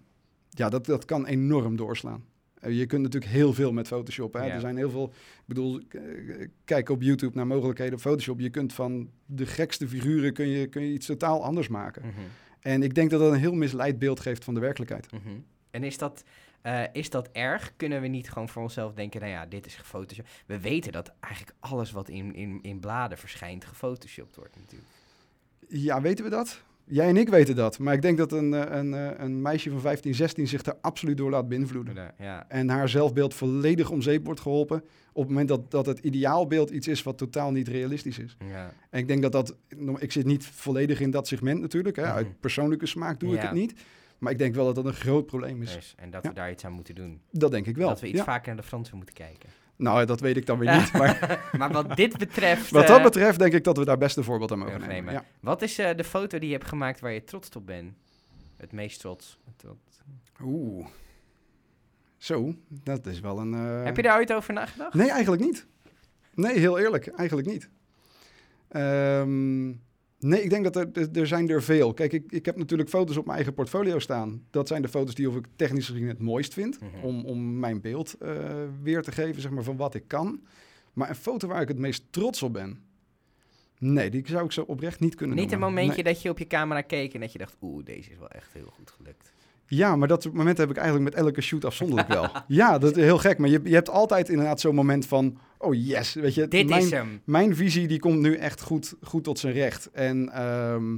ja, 0.50 0.68
dat, 0.68 0.86
dat 0.86 1.04
kan 1.04 1.26
enorm 1.26 1.76
doorslaan. 1.76 2.24
Eh, 2.54 2.78
je 2.78 2.86
kunt 2.86 3.02
natuurlijk 3.02 3.32
heel 3.32 3.52
veel 3.52 3.72
met 3.72 3.86
Photoshop. 3.86 4.32
Hè? 4.32 4.44
Ja. 4.44 4.52
Er 4.54 4.60
zijn 4.60 4.76
heel 4.76 4.90
veel, 4.90 5.06
ik 5.12 5.44
bedoel, 5.46 5.80
eh, 5.88 6.48
kijk 6.64 6.88
op 6.88 7.02
YouTube 7.02 7.36
naar 7.36 7.46
mogelijkheden 7.46 7.94
op 7.94 8.00
Photoshop. 8.00 8.40
Je 8.40 8.50
kunt 8.50 8.72
van 8.72 9.10
de 9.26 9.46
gekste 9.46 9.88
figuren 9.88 10.32
kun 10.32 10.48
je, 10.48 10.66
kun 10.66 10.82
je 10.82 10.92
iets 10.92 11.06
totaal 11.06 11.44
anders 11.44 11.68
maken. 11.68 12.02
Mhm, 12.06 12.20
En 12.60 12.82
ik 12.82 12.94
denk 12.94 13.10
dat 13.10 13.20
dat 13.20 13.32
een 13.32 13.38
heel 13.38 13.54
misleid 13.54 13.98
beeld 13.98 14.20
geeft 14.20 14.44
van 14.44 14.54
de 14.54 14.60
werkelijkheid. 14.60 15.12
mhm. 15.12 15.38
En 15.70 15.84
is 15.84 15.98
dat, 15.98 16.24
eh, 16.62 16.82
is 16.92 17.10
dat 17.10 17.28
erg? 17.32 17.72
Kunnen 17.76 18.00
we 18.00 18.06
niet 18.06 18.30
gewoon 18.30 18.48
voor 18.48 18.62
onszelf 18.62 18.92
denken, 18.94 19.20
nou 19.20 19.32
ja, 19.32 19.46
dit 19.46 19.66
is 19.66 19.74
gefotoshopt. 19.74 20.28
We 20.46 20.60
weten 20.60 20.92
dat 20.92 21.12
eigenlijk 21.20 21.56
alles 21.60 21.90
wat 21.92 22.08
in, 22.08 22.34
in, 22.34 22.58
in 22.62 22.80
bladen 22.80 23.18
verschijnt 23.18 23.64
gefotoshopt 23.64 24.36
wordt 24.36 24.56
natuurlijk. 24.56 24.90
Ja, 25.68 26.00
weten 26.00 26.24
we 26.24 26.30
dat? 26.30 26.62
Jij 26.90 27.08
en 27.08 27.16
ik 27.16 27.28
weten 27.28 27.56
dat. 27.56 27.78
Maar 27.78 27.94
ik 27.94 28.02
denk 28.02 28.18
dat 28.18 28.32
een, 28.32 28.54
eh, 28.54 28.78
een, 28.78 28.94
eh, 28.94 29.10
een 29.16 29.42
meisje 29.42 29.70
van 29.70 29.80
15, 29.80 30.14
16 30.14 30.48
zich 30.48 30.62
daar 30.62 30.76
absoluut 30.80 31.16
door 31.16 31.30
laat 31.30 31.48
beïnvloeden. 31.48 32.14
Ja. 32.18 32.48
En 32.48 32.68
haar 32.68 32.88
zelfbeeld 32.88 33.34
volledig 33.34 33.90
om 33.90 34.02
zeep 34.02 34.24
wordt 34.24 34.40
geholpen. 34.40 34.82
Op 35.12 35.22
het 35.22 35.28
moment 35.28 35.48
dat, 35.48 35.70
dat 35.70 35.86
het 35.86 35.98
ideaalbeeld 35.98 36.70
iets 36.70 36.88
is 36.88 37.02
wat 37.02 37.18
totaal 37.18 37.50
niet 37.50 37.68
realistisch 37.68 38.18
is. 38.18 38.36
ja. 38.50 38.72
En 38.90 38.98
ik 38.98 39.08
denk 39.08 39.22
dat 39.22 39.32
dat. 39.32 39.56
Ik 39.98 40.12
zit 40.12 40.26
niet 40.26 40.46
volledig 40.46 41.00
in 41.00 41.10
dat 41.10 41.28
segment 41.28 41.60
natuurlijk. 41.60 41.96
Hè. 41.96 42.02
Mhm. 42.02 42.12
Uit 42.12 42.40
persoonlijke 42.40 42.86
smaak 42.86 43.20
doe 43.20 43.34
ik 43.34 43.40
het 43.40 43.52
niet. 43.52 43.74
Maar 44.18 44.32
ik 44.32 44.38
denk 44.38 44.54
wel 44.54 44.64
dat 44.64 44.74
dat 44.74 44.84
een 44.84 44.92
groot 44.92 45.26
probleem 45.26 45.62
is. 45.62 45.74
Dus, 45.74 45.94
en 45.98 46.10
dat 46.10 46.26
we 46.26 46.32
daar 46.32 46.50
iets 46.50 46.64
aan 46.64 46.72
moeten 46.72 46.94
doen. 46.94 47.20
Dat 47.30 47.50
denk 47.50 47.66
ik 47.66 47.76
wel. 47.76 47.88
Dat 47.88 48.00
we 48.00 48.08
iets 48.08 48.22
vaker 48.22 48.46
naar 48.46 48.62
de 48.62 48.68
Fransen 48.68 48.96
moeten 48.96 49.14
kijken. 49.14 49.48
Nou, 49.80 50.04
dat 50.04 50.20
weet 50.20 50.36
ik 50.36 50.46
dan 50.46 50.58
weer 50.58 50.76
niet. 50.78 50.92
Maar 50.92 51.40
maar 51.58 51.72
wat 51.72 51.96
dit 51.96 52.18
betreft... 52.18 52.70
wat 52.70 52.86
dat 52.86 52.98
eh, 52.98 53.02
betreft 53.04 53.38
denk 53.38 53.52
ik 53.52 53.64
dat 53.64 53.76
we 53.76 53.84
daar 53.84 53.98
best 53.98 54.16
een 54.16 54.24
voorbeeld 54.24 54.52
aan 54.52 54.58
mogen 54.58 54.88
nemen. 54.88 55.12
Ja. 55.12 55.24
Wat 55.40 55.62
is 55.62 55.78
eh, 55.78 55.96
de 55.96 56.04
foto 56.04 56.38
die 56.38 56.48
je 56.48 56.54
hebt 56.54 56.68
gemaakt 56.68 57.00
waar 57.00 57.12
je 57.12 57.24
trots 57.24 57.48
op 57.56 57.66
bent? 57.66 57.92
Het 58.56 58.72
meest 58.72 59.00
trots. 59.00 59.38
Oeh. 60.42 60.86
Zo, 62.16 62.54
dat 62.68 63.06
is 63.06 63.20
wel 63.20 63.38
een. 63.38 63.54
eh, 63.54 63.84
Heb 63.84 63.96
je 63.96 64.02
daar 64.02 64.16
ooit 64.18 64.32
over 64.32 64.54
nagedacht? 64.54 64.94
Nee, 64.94 65.10
eigenlijk 65.10 65.42
niet. 65.42 65.66
Nee, 66.34 66.58
heel 66.58 66.78
eerlijk, 66.78 67.06
eigenlijk 67.06 67.48
niet. 67.48 67.68
Ehm, 68.68 69.68
nee, 70.20 70.42
ik 70.42 70.50
denk 70.50 70.64
dat 70.72 70.76
er, 70.76 71.08
er, 71.12 71.26
zijn 71.26 71.48
er 71.48 71.62
veel. 71.62 71.94
Kijk, 71.94 72.12
ik, 72.12 72.32
ik 72.32 72.46
heb 72.46 72.56
natuurlijk 72.56 72.88
foto's 72.88 73.16
op 73.16 73.24
mijn 73.24 73.36
eigen 73.36 73.54
portfolio 73.54 73.98
staan. 73.98 74.46
Dat 74.50 74.68
zijn 74.68 74.82
de 74.82 74.88
foto's 74.88 75.14
die 75.14 75.28
of 75.28 75.36
ik 75.36 75.46
technisch 75.56 75.86
gezien 75.86 76.08
het 76.08 76.18
mooist 76.18 76.54
vind. 76.54 76.80
Mhm. 76.80 77.04
Om, 77.04 77.24
om 77.24 77.58
mijn 77.58 77.80
beeld 77.80 78.14
eh, 78.14 78.34
weer 78.82 79.02
te 79.02 79.12
geven, 79.12 79.42
zeg 79.42 79.50
maar, 79.50 79.64
van 79.64 79.76
wat 79.76 79.94
ik 79.94 80.04
kan. 80.06 80.40
Maar 80.92 81.08
een 81.08 81.14
foto 81.14 81.48
waar 81.48 81.62
ik 81.62 81.68
het 81.68 81.78
meest 81.78 82.04
trots 82.10 82.42
op 82.42 82.52
ben... 82.52 82.88
Nee, 83.78 84.10
die 84.10 84.22
zou 84.26 84.44
ik 84.44 84.52
zo 84.52 84.62
oprecht 84.62 85.00
niet 85.00 85.14
kunnen 85.14 85.36
Niet 85.36 85.52
een 85.52 85.58
momentje 85.58 86.02
Nee. 86.02 86.12
dat 86.12 86.22
je 86.22 86.28
op 86.28 86.38
je 86.38 86.46
camera 86.46 86.80
keek 86.80 87.14
en 87.14 87.20
dat 87.20 87.32
je 87.32 87.38
dacht, 87.38 87.56
oeh, 87.60 87.84
deze 87.84 88.10
is 88.10 88.18
wel 88.18 88.28
echt 88.28 88.52
heel 88.52 88.72
goed 88.76 88.90
gelukt. 88.90 89.32
Ja, 89.72 89.96
maar 89.96 90.08
dat 90.08 90.32
moment 90.32 90.58
heb 90.58 90.70
ik 90.70 90.76
eigenlijk 90.76 91.14
met 91.14 91.24
elke 91.24 91.40
shoot 91.40 91.64
afzonderlijk 91.64 92.08
wel. 92.08 92.28
Ja, 92.46 92.78
dat 92.78 92.96
is 92.96 93.04
heel 93.04 93.18
gek. 93.18 93.38
Maar 93.38 93.48
je, 93.48 93.60
je 93.64 93.74
hebt 93.74 93.88
altijd 93.88 94.28
inderdaad 94.28 94.60
zo'n 94.60 94.74
moment 94.74 95.06
van... 95.06 95.38
Oh 95.58 95.74
yes, 95.74 96.14
weet 96.14 96.34
je. 96.34 96.48
Dit 96.48 96.68
mijn, 96.68 96.82
is 96.82 96.90
hem. 96.90 97.20
mijn 97.24 97.56
visie 97.56 97.88
die 97.88 97.98
komt 97.98 98.18
nu 98.18 98.34
echt 98.36 98.60
goed, 98.60 98.94
goed 99.02 99.24
tot 99.24 99.38
zijn 99.38 99.52
recht. 99.52 99.90
En 99.90 100.32
ehm, 100.32 100.96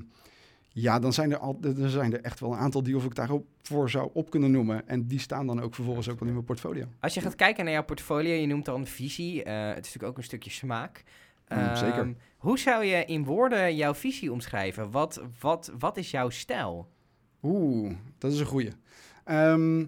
ja, 0.69 0.99
dan 0.99 1.13
zijn 1.13 1.33
er, 1.33 1.39
al, 1.39 1.59
er 1.79 1.91
zijn 1.91 2.13
er 2.13 2.21
echt 2.21 2.41
wel 2.41 2.53
een 2.53 2.59
aantal 2.59 2.83
die 2.83 2.97
of 2.97 3.05
ik 3.05 3.15
daarop 3.15 3.47
voor 3.63 3.91
zou 3.91 4.11
op 4.13 4.31
kunnen 4.31 4.51
noemen. 4.51 4.89
En 4.89 5.07
die 5.07 5.21
staan 5.21 5.47
dan 5.47 5.61
ook 5.61 5.75
vervolgens 5.75 6.09
ook 6.09 6.19
wel 6.19 6.29
in 6.29 6.35
mijn 6.35 6.47
portfolio. 6.47 6.85
Als 7.01 7.15
je 7.15 7.21
gaat 7.21 7.35
kijken 7.35 7.65
naar 7.65 7.73
jouw 7.73 7.85
portfolio, 7.85 8.33
je 8.35 8.47
noemt 8.47 8.69
een 8.69 8.87
visie. 8.87 9.43
eh, 9.43 9.67
het 9.67 9.69
is 9.71 9.75
natuurlijk 9.77 10.05
ook 10.13 10.17
een 10.19 10.25
stukje 10.25 10.51
smaak. 10.51 11.03
Mm, 11.49 11.59
Ehm, 11.59 11.77
zeker. 11.77 12.15
Hoe 12.37 12.59
zou 12.59 12.85
je 12.85 13.05
in 13.05 13.25
woorden 13.25 13.77
jouw 13.77 13.95
visie 13.95 14.33
omschrijven? 14.33 14.91
Wat, 14.91 15.23
wat, 15.41 15.73
wat 15.79 15.97
is 15.97 16.11
jouw 16.11 16.29
stijl? 16.31 16.89
Oeh, 17.43 17.93
dat 18.19 18.33
is 18.33 18.39
een 18.39 18.47
goeie. 18.47 18.71
Ehm, 19.25 19.85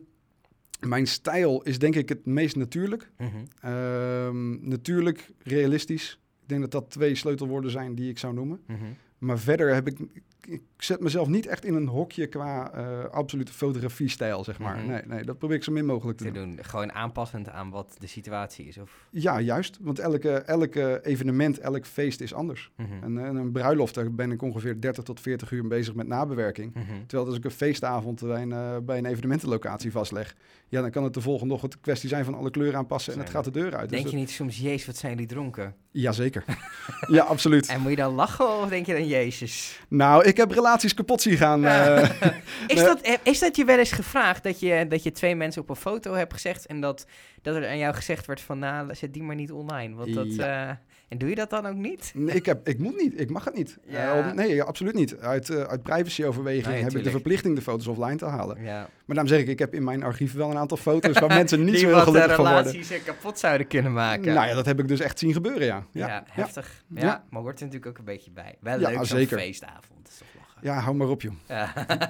mijn 0.81 1.07
stijl 1.07 1.63
is 1.63 1.79
denk 1.79 1.95
ik 1.95 2.09
het 2.09 2.27
meest 2.27 2.57
natuurlijk. 2.57 3.11
Mhm. 3.19 3.29
Ehm, 3.61 4.69
natuurlijk, 4.69 5.31
realistisch. 5.39 6.21
Ik 6.43 6.49
denk 6.49 6.61
dat 6.61 6.71
dat 6.71 6.91
twee 6.91 7.15
sleutelwoorden 7.15 7.71
zijn 7.71 7.95
die 7.95 8.11
ik 8.11 8.19
zou 8.19 8.35
noemen. 8.35 8.61
Mhm. 8.67 8.85
Maar 9.19 9.39
verder 9.39 9.75
heb 9.75 9.89
ik... 9.89 9.99
Ik 10.47 10.63
zet 10.77 11.01
mezelf 11.01 11.29
niet 11.29 11.47
echt 11.47 11.65
in 11.65 11.75
een 11.75 11.87
hokje 11.87 12.27
qua 12.27 12.73
eh, 12.73 13.05
absolute 13.11 13.53
fotografie-stijl, 13.53 14.45
zeg 14.45 14.59
maar. 14.59 14.77
Mhm. 14.77 14.87
Nee, 14.87 15.03
nee, 15.07 15.25
dat 15.25 15.39
probeer 15.39 15.57
ik 15.57 15.65
zo 15.65 15.73
min 15.73 15.87
mogelijk 15.87 16.19
te 16.19 16.25
Te 16.25 16.31
doen. 16.31 16.55
doen. 16.57 16.65
Gewoon 16.65 16.93
aanpassend 16.93 17.49
aan 17.49 17.71
wat 17.71 17.97
de 17.99 18.07
situatie 18.07 18.67
is. 18.67 18.79
Of... 18.79 19.07
Ja, 19.11 19.41
juist. 19.41 19.79
Want 19.81 19.99
elke, 19.99 20.31
elke 20.33 21.01
evenement, 21.03 21.59
elk 21.59 21.87
feest 21.87 22.21
is 22.21 22.35
anders. 22.35 22.71
Mhm. 22.77 22.89
En, 23.03 23.25
en 23.25 23.37
een 23.37 23.53
bruiloft, 23.53 23.95
daar 23.95 24.13
ben 24.15 24.31
ik 24.33 24.43
ongeveer 24.43 24.81
30 24.81 25.05
tot 25.05 25.21
40 25.21 25.51
uur 25.51 25.67
bezig 25.69 25.95
met 25.95 26.07
nabewerking. 26.07 26.75
Mhm. 26.75 26.85
Terwijl 27.07 27.29
als 27.29 27.37
ik 27.39 27.45
een 27.45 27.51
feestavond 27.51 28.21
bij 28.21 28.43
een, 28.43 28.53
eh, 28.53 28.77
bij 28.83 28.99
een 28.99 29.07
evenementenlocatie 29.07 29.91
vastleg... 29.93 30.35
ja, 30.69 30.81
dan 30.81 30.91
kan 30.91 31.05
het 31.05 31.15
de 31.15 31.21
volgende 31.21 31.53
nog 31.53 31.63
een 31.63 31.73
kwestie 31.81 32.09
zijn 32.09 32.25
van 32.25 32.35
alle 32.35 32.51
kleuren 32.51 32.79
aanpassen... 32.79 33.13
en 33.13 33.19
het 33.19 33.31
gaat 33.31 33.45
de 33.45 33.51
deur 33.51 33.75
uit. 33.75 33.81
Dus 33.89 33.91
Denk 33.91 34.05
je 34.05 34.11
dat- 34.11 34.21
niet 34.21 34.31
soms, 34.31 34.59
jezus, 34.59 34.87
wat 34.87 34.97
zijn 34.97 35.13
jullie 35.13 35.27
dronken? 35.27 35.75
Jazeker. 35.91 36.45
ja, 37.09 37.25
absoluut. 37.25 37.67
En 37.69 37.81
moet 37.81 37.91
je 37.91 37.97
dan 37.97 38.15
lachen 38.15 38.61
of 38.63 38.69
denk 38.69 38.87
je 38.87 38.93
dan, 38.93 39.07
jezus? 39.07 39.81
Nou, 39.89 40.25
ik 40.25 40.34
heb 40.37 40.51
relaties 40.51 40.95
kapot 40.95 41.21
zien 41.23 41.37
gaan. 41.37 41.65
eh. 41.65 42.11
Is, 42.67 42.75
Nee. 42.77 42.85
dat, 42.85 43.01
eh, 43.01 43.15
is 43.23 43.39
dat 43.39 43.57
je 43.57 43.65
wel 43.65 43.79
eens 43.79 43.93
gevraagd 43.93 44.43
dat 44.43 44.61
je, 44.61 44.87
dat 44.89 45.03
je 45.03 45.11
twee 45.13 45.35
mensen 45.37 45.63
op 45.63 45.69
een 45.71 45.77
foto 45.77 46.13
hebt 46.15 46.33
gezegd 46.33 46.67
en 46.67 46.81
dat, 46.81 47.07
dat 47.43 47.57
er 47.57 47.69
aan 47.69 47.79
jou 47.79 47.95
gezegd 47.95 48.27
werd 48.27 48.41
van, 48.41 48.59
nou, 48.59 48.95
zet 48.95 49.13
die 49.13 49.23
maar 49.23 49.35
niet 49.37 49.53
online. 49.53 49.95
Want 49.95 50.15
dat, 50.15 50.35
Ja. 50.35 50.81
Eh, 51.09 51.13
en 51.13 51.19
doe 51.19 51.29
je 51.29 51.35
dat 51.35 51.51
dan 51.51 51.67
ook 51.67 51.75
niet? 51.77 52.13
Nee, 52.15 52.35
ik, 52.35 52.47
heb, 52.47 52.69
ik 52.69 52.79
moet 52.79 52.97
niet. 52.97 53.21
Ik 53.21 53.31
mag 53.31 53.45
het 53.45 53.55
niet. 53.55 53.79
Ja. 53.87 54.19
Eh, 54.29 54.33
nee, 54.33 54.63
absoluut 54.63 54.95
niet. 54.95 55.19
Uit, 55.19 55.51
eh 55.51 55.63
uit 55.63 55.83
privacyoverweging 55.83 56.67
Nee, 56.67 56.83
heb 56.83 56.95
ik 56.95 57.05
de 57.05 57.11
verplichting 57.11 57.55
de 57.57 57.63
foto's 57.63 57.87
offline 57.87 58.17
te 58.17 58.25
halen. 58.25 58.63
Ja. 58.63 58.79
Maar 58.79 59.17
daarom 59.17 59.27
zeg 59.27 59.41
ik, 59.41 59.49
ik 59.49 59.59
heb 59.59 59.75
in 59.75 59.85
mijn 59.85 60.03
archief 60.03 60.33
wel 60.33 60.51
een 60.51 60.57
aantal 60.57 60.77
foto's 60.77 61.19
waar 61.19 61.29
mensen 61.41 61.65
niet 61.65 61.71
die 61.75 61.79
zo 61.79 61.87
heel 61.87 61.97
de 61.97 62.03
gelukkig 62.03 62.35
van 62.35 62.45
worden. 62.45 62.63
relaties 62.73 62.91
eh, 62.91 63.05
kapot 63.05 63.39
zouden 63.39 63.67
kunnen 63.67 63.93
maken. 63.93 64.35
Nou 64.35 64.49
ja, 64.49 64.55
dat 64.55 64.67
heb 64.67 64.79
ik 64.81 64.89
dus 64.89 65.01
echt 65.01 65.19
zien 65.19 65.33
gebeuren, 65.33 65.67
ja. 65.67 65.87
ja, 65.91 66.25
heftig. 66.31 66.85
Ja. 66.95 67.25
Maar 67.31 67.43
hoort 67.43 67.59
er 67.59 67.65
natuurlijk 67.65 67.91
ook 67.91 67.99
een 67.99 68.05
beetje 68.05 68.31
bij. 68.31 68.55
Wel 68.61 68.81
Ja, 68.81 68.89
leuk 68.89 68.97
zo'n 68.97 69.07
zeker. 69.19 69.39
feestavond. 69.39 69.99
Dat 70.03 70.13
is 70.13 70.19
toch 70.19 70.29
lachen. 70.39 70.61
Ja, 70.63 70.79
hou 70.79 70.97
maar 70.97 71.09
op, 71.09 71.23
joh. 71.23 71.35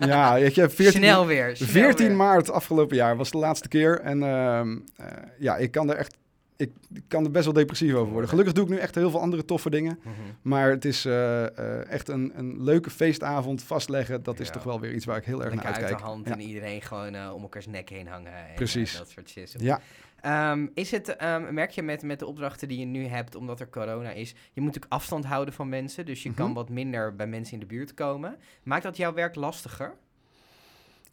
Ja. 0.01 0.35
Je, 0.37 0.51
14, 0.71 0.93
snel 0.93 1.27
weer. 1.27 1.57
snel 1.57 1.69
14 1.69 2.07
weer. 2.07 2.17
maart 2.17 2.51
afgelopen 2.51 2.97
jaar 2.97 3.17
was 3.17 3.31
de 3.31 3.39
laatste 3.39 3.69
keer. 3.69 4.01
En 4.01 4.23
ehm, 4.23 4.79
eh, 4.97 5.07
ja, 5.39 5.57
ik 5.57 5.71
kan 5.71 5.91
er 5.91 5.97
echt... 5.97 6.17
Ik, 6.57 6.71
kan 7.09 7.25
er 7.25 7.31
best 7.31 7.45
wel 7.45 7.55
depressief 7.55 7.95
over 7.95 8.13
worden. 8.13 8.29
Gelukkig 8.31 8.55
doe 8.55 8.65
ik 8.65 8.71
nu 8.71 8.77
echt 8.77 8.95
heel 8.95 9.11
veel 9.11 9.21
andere 9.21 9.45
toffe 9.45 9.71
dingen. 9.71 9.99
Mhm. 10.03 10.11
Maar 10.43 10.71
het 10.71 10.85
is 10.85 11.05
eh, 11.05 11.45
eh, 11.59 11.91
echt 11.91 12.09
een, 12.09 12.33
een 12.35 12.63
leuke 12.63 12.91
feestavond 12.91 13.63
vastleggen. 13.63 14.23
Dat 14.23 14.41
is 14.41 14.47
Ja. 14.47 14.53
toch 14.53 14.63
wel 14.63 14.81
weer 14.81 14.93
iets 14.95 15.05
waar 15.05 15.17
ik 15.17 15.25
heel 15.25 15.43
erg 15.43 15.49
Lekker 15.55 15.65
naar 15.65 15.73
uit 15.75 15.83
uitkijk. 15.85 16.03
de 16.05 16.09
hand 16.13 16.27
Ja. 16.27 16.33
en 16.33 16.41
iedereen 16.41 16.83
gewoon 16.83 17.15
eh, 17.15 17.33
om 17.35 17.43
elkaars 17.43 17.67
nek 17.67 17.89
heen 17.89 18.07
hangen. 18.07 18.33
En, 18.49 18.55
Precies. 18.55 18.99
dat 18.99 19.11
soort 19.11 19.29
shit. 19.31 19.55
Ja, 19.59 19.81
Ehm, 20.21 20.67
is 20.75 20.91
het, 20.91 21.17
ehm, 21.17 21.55
merk 21.55 21.71
je 21.71 21.83
met, 21.83 22.03
met 22.03 22.19
de 22.19 22.27
opdrachten 22.27 22.69
die 22.69 22.79
je 22.79 22.85
nu 22.85 23.05
hebt, 23.07 23.35
omdat 23.35 23.61
er 23.61 23.69
corona 23.69 24.11
is, 24.11 24.31
je 24.31 24.61
moet 24.61 24.65
natuurlijk 24.65 24.93
afstand 24.93 25.25
houden 25.25 25.55
van 25.55 25.69
mensen, 25.69 26.07
dus 26.07 26.23
je 26.23 26.29
Mhm. 26.29 26.39
kan 26.39 26.53
wat 26.55 26.69
minder 26.69 27.15
bij 27.17 27.27
mensen 27.27 27.55
in 27.55 27.61
de 27.61 27.67
buurt 27.67 27.95
komen. 27.95 28.37
Maakt 28.63 28.83
dat 28.83 28.97
jouw 28.97 29.13
werk 29.15 29.35
lastiger? 29.35 29.95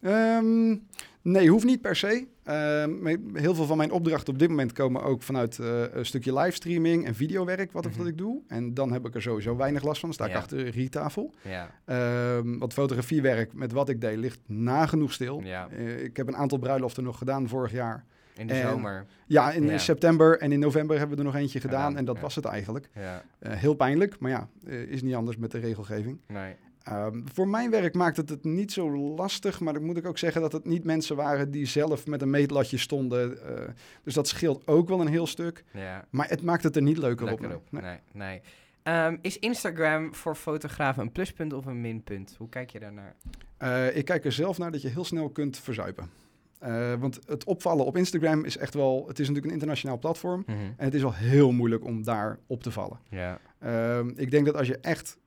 Ehm, 0.02 0.76
nee, 1.22 1.48
hoeft 1.50 1.64
niet 1.64 1.80
per 1.80 1.96
se. 1.96 2.26
Maar 3.00 3.16
heel 3.32 3.54
veel 3.54 3.64
van 3.66 3.76
mijn 3.76 3.90
opdrachten 3.90 4.32
op 4.32 4.38
dit 4.38 4.48
moment 4.48 4.72
komen 4.72 5.02
ook 5.02 5.22
vanuit 5.22 5.58
eh, 5.58 5.82
een 5.92 6.06
stukje 6.06 6.34
livestreaming 6.34 7.06
en 7.06 7.14
videowerk, 7.14 7.72
wat, 7.72 7.84
Mhm. 7.84 7.98
wat 7.98 8.06
ik 8.06 8.18
doe. 8.18 8.40
En 8.48 8.74
dan 8.74 8.92
heb 8.92 9.06
ik 9.06 9.14
er 9.14 9.22
sowieso 9.22 9.56
weinig 9.56 9.82
last 9.82 10.00
van. 10.00 10.08
Dan 10.08 10.18
sta 10.18 10.26
ik 10.34 10.36
achter 10.42 10.58
een 10.58 10.70
rietafel. 10.70 11.34
Ja. 11.42 11.70
Ehm 11.84 12.58
want 12.58 12.72
fotografiewerk 12.72 13.52
met 13.54 13.72
wat 13.72 13.88
ik 13.88 14.00
deed 14.00 14.16
ligt 14.18 14.38
nagenoeg 14.46 15.12
stil. 15.12 15.40
Ja. 15.44 15.68
Eh, 15.68 16.02
ik 16.04 16.16
heb 16.16 16.28
een 16.28 16.36
aantal 16.36 16.58
bruiloften 16.58 17.04
nog 17.04 17.18
gedaan 17.18 17.48
vorig 17.48 17.72
jaar. 17.72 18.04
In 18.36 18.46
de 18.46 18.54
En- 18.54 18.68
zomer. 18.68 19.06
Ja, 19.26 19.50
in 19.50 19.66
Ja. 19.66 19.78
september 19.78 20.38
en 20.38 20.52
in 20.52 20.58
november 20.58 20.98
hebben 20.98 21.16
we 21.16 21.22
er 21.24 21.30
nog 21.32 21.40
eentje 21.40 21.60
gedaan. 21.60 21.96
En 21.96 22.04
dat 22.04 22.16
ja. 22.16 22.22
was 22.22 22.34
het 22.34 22.44
eigenlijk. 22.44 22.88
Ja. 22.94 23.22
Eh, 23.38 23.52
heel 23.52 23.74
pijnlijk, 23.74 24.18
maar 24.18 24.30
ja, 24.30 24.48
is 24.88 25.02
niet 25.02 25.14
anders 25.14 25.36
met 25.36 25.50
de 25.50 25.58
regelgeving. 25.58 26.18
Nee. 26.26 26.54
Ehm, 26.84 27.20
voor 27.32 27.48
mijn 27.48 27.70
werk 27.70 27.94
maakt 27.94 28.16
het 28.16 28.28
het 28.28 28.44
niet 28.44 28.72
zo 28.72 28.90
lastig, 29.14 29.60
maar 29.60 29.72
dan 29.72 29.84
moet 29.84 29.96
ik 29.96 30.06
ook 30.06 30.18
zeggen 30.18 30.40
dat 30.40 30.52
het 30.52 30.64
niet 30.64 30.84
mensen 30.84 31.16
waren 31.16 31.50
die 31.50 31.66
zelf 31.66 32.06
met 32.06 32.22
een 32.22 32.30
meetlatje 32.30 32.76
stonden. 32.78 33.46
eh, 33.46 33.68
dus 34.02 34.14
dat 34.14 34.28
scheelt 34.28 34.66
ook 34.66 34.88
wel 34.88 35.00
een 35.00 35.08
heel 35.08 35.26
stuk. 35.26 35.64
Ja. 35.72 36.04
Maar 36.10 36.28
het 36.28 36.42
maakt 36.42 36.62
het 36.62 36.76
er 36.76 36.82
niet 36.82 36.98
leuker 36.98 37.32
op. 37.32 37.44
op. 37.44 37.62
Nee. 37.70 37.82
Nee. 37.82 37.98
nee. 38.12 38.40
Ehm, 38.82 39.16
is 39.20 39.38
Instagram 39.38 40.14
voor 40.14 40.34
fotografen 40.34 41.02
een 41.02 41.12
pluspunt 41.12 41.52
of 41.52 41.66
een 41.66 41.80
minpunt? 41.80 42.34
Hoe 42.38 42.48
kijk 42.48 42.70
je 42.70 42.80
daarnaar? 42.80 43.14
Eh, 43.56 43.96
ik 43.96 44.04
kijk 44.04 44.24
er 44.24 44.32
zelf 44.32 44.58
naar 44.58 44.72
dat 44.72 44.82
je 44.82 44.88
heel 44.88 45.04
snel 45.04 45.30
kunt 45.30 45.58
verzuipen. 45.58 46.10
Eh, 46.58 46.94
want 46.94 47.18
het 47.26 47.44
opvallen 47.44 47.84
op 47.84 47.96
Instagram 47.96 48.44
is 48.44 48.56
echt 48.56 48.74
wel... 48.74 49.04
Het 49.06 49.18
is 49.18 49.26
natuurlijk 49.26 49.46
een 49.46 49.52
internationaal 49.52 49.98
platform. 49.98 50.44
En 50.46 50.74
het 50.76 50.94
is 50.94 51.02
wel 51.02 51.14
heel 51.14 51.52
moeilijk 51.52 51.84
om 51.84 52.02
daar 52.04 52.38
op 52.46 52.62
te 52.62 52.70
vallen. 52.70 52.98
Ja. 53.08 53.38
Ehm, 53.58 54.08
ik 54.16 54.30
denk 54.30 54.46
dat 54.46 54.56
als 54.56 54.66
je 54.66 54.78
echt 54.78 55.18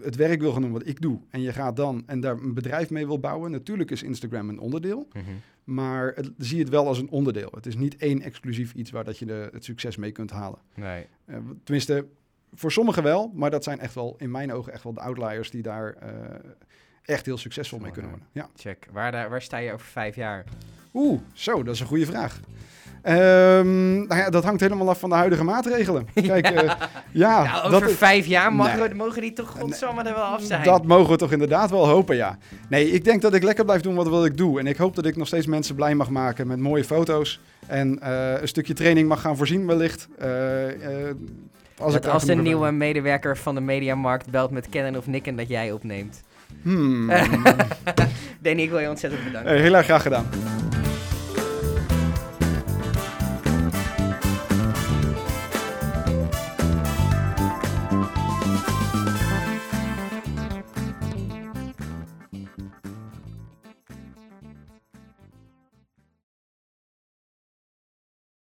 het 0.00 0.16
werk 0.16 0.40
wil 0.40 0.52
gaan 0.52 0.62
doen 0.62 0.72
wat 0.72 0.86
ik 0.86 1.00
doe... 1.00 1.18
en 1.30 1.40
je 1.40 1.52
gaat 1.52 1.76
dan 1.76 2.02
en 2.06 2.20
daar 2.20 2.36
een 2.36 2.54
bedrijf 2.54 2.90
mee 2.90 3.06
wil 3.06 3.18
bouwen... 3.18 3.50
natuurlijk 3.50 3.90
is 3.90 4.02
Instagram 4.02 4.48
een 4.48 4.58
onderdeel. 4.58 5.08
Mhm. 5.12 5.24
Maar 5.64 6.12
het, 6.14 6.30
zie 6.38 6.58
het 6.58 6.68
wel 6.68 6.86
als 6.86 6.98
een 6.98 7.10
onderdeel. 7.10 7.48
Het 7.54 7.66
is 7.66 7.76
niet 7.76 7.96
één 7.96 8.22
exclusief 8.22 8.74
iets 8.74 8.90
waar 8.90 9.04
dat 9.04 9.18
je 9.18 9.26
de, 9.26 9.48
het 9.52 9.64
succes 9.64 9.96
mee 9.96 10.12
kunt 10.12 10.30
halen. 10.30 10.58
Nee. 10.74 11.06
Eh, 11.24 11.36
tenminste, 11.64 12.06
voor 12.54 12.72
sommigen 12.72 13.02
wel, 13.02 13.32
maar 13.34 13.50
dat 13.50 13.64
zijn 13.64 13.78
echt 13.78 13.94
wel 13.94 14.14
in 14.18 14.30
mijn 14.30 14.52
ogen 14.52 14.72
echt 14.72 14.82
wel 14.82 14.92
de 14.92 15.00
outliers 15.00 15.50
die 15.50 15.62
daar 15.62 15.92
eh, 15.92 16.10
echt 17.02 17.26
heel 17.26 17.38
succesvol 17.38 17.78
mee 17.78 17.90
kunnen 17.90 18.10
worden. 18.10 18.28
Ja. 18.32 18.48
Check. 18.56 18.88
Waar, 18.92 19.12
daar, 19.12 19.30
waar 19.30 19.42
sta 19.42 19.56
je 19.56 19.72
over 19.72 19.86
vijf 19.86 20.16
jaar? 20.16 20.44
Oeh, 20.94 21.20
zo, 21.32 21.62
dat 21.62 21.74
is 21.74 21.80
een 21.80 21.86
goede 21.86 22.06
vraag. 22.06 22.40
Ehm, 23.06 23.96
nou 23.96 24.20
ja, 24.20 24.30
dat 24.30 24.44
hangt 24.44 24.60
helemaal 24.60 24.88
af 24.88 24.98
van 24.98 25.08
de 25.08 25.14
huidige 25.14 25.44
maatregelen. 25.44 26.06
Kijk, 26.26 26.48
ja, 26.48 26.76
ja 27.10 27.42
nou, 27.42 27.66
over 27.66 27.86
dat, 27.86 27.96
vijf 27.96 28.26
jaar 28.26 28.52
mogen, 28.52 28.78
nee. 28.78 28.88
we, 28.88 28.94
mogen 28.94 29.20
die 29.20 29.32
toch 29.32 29.54
godsamme 29.58 30.02
er 30.02 30.14
wel 30.14 30.22
af 30.22 30.42
zijn. 30.42 30.64
Dat 30.64 30.84
mogen 30.84 31.10
we 31.10 31.16
toch 31.16 31.32
inderdaad 31.32 31.70
wel 31.70 31.88
hopen, 31.88 32.16
ja. 32.16 32.38
Nee, 32.68 32.90
ik 32.90 33.04
denk 33.04 33.22
dat 33.22 33.34
ik 33.34 33.42
lekker 33.42 33.64
blijf 33.64 33.80
doen 33.80 33.94
wat, 33.94 34.08
wat 34.08 34.24
ik 34.24 34.36
doe. 34.36 34.58
En 34.58 34.66
ik 34.66 34.76
hoop 34.76 34.94
dat 34.94 35.06
ik 35.06 35.16
nog 35.16 35.26
steeds 35.26 35.46
mensen 35.46 35.74
blij 35.74 35.94
mag 35.94 36.10
maken 36.10 36.46
met 36.46 36.58
mooie 36.58 36.84
foto's. 36.84 37.40
En 37.66 37.98
uh, 38.02 38.40
een 38.40 38.48
stukje 38.48 38.74
training 38.74 39.08
mag 39.08 39.20
gaan 39.20 39.36
voorzien 39.36 39.66
wellicht. 39.66 40.08
Uh, 40.22 40.66
uh, 40.66 41.10
als, 41.78 41.92
dat 41.92 42.08
als 42.08 42.24
de 42.24 42.34
nieuwe 42.34 42.70
medewerker 42.70 43.36
van 43.36 43.54
de 43.54 43.60
Mediamarkt 43.60 44.30
belt 44.30 44.50
met 44.50 44.68
Canon 44.68 44.96
of 44.96 45.06
Nikon 45.06 45.36
dat 45.36 45.48
jij 45.48 45.72
opneemt. 45.72 46.22
Hmm. 46.62 47.10
Danny, 48.42 48.62
ik 48.62 48.70
wil 48.70 48.78
je 48.78 48.88
ontzettend 48.88 49.24
bedanken. 49.24 49.60
heel 49.60 49.74
erg 49.74 49.84
graag 49.84 50.02
gedaan. 50.02 50.26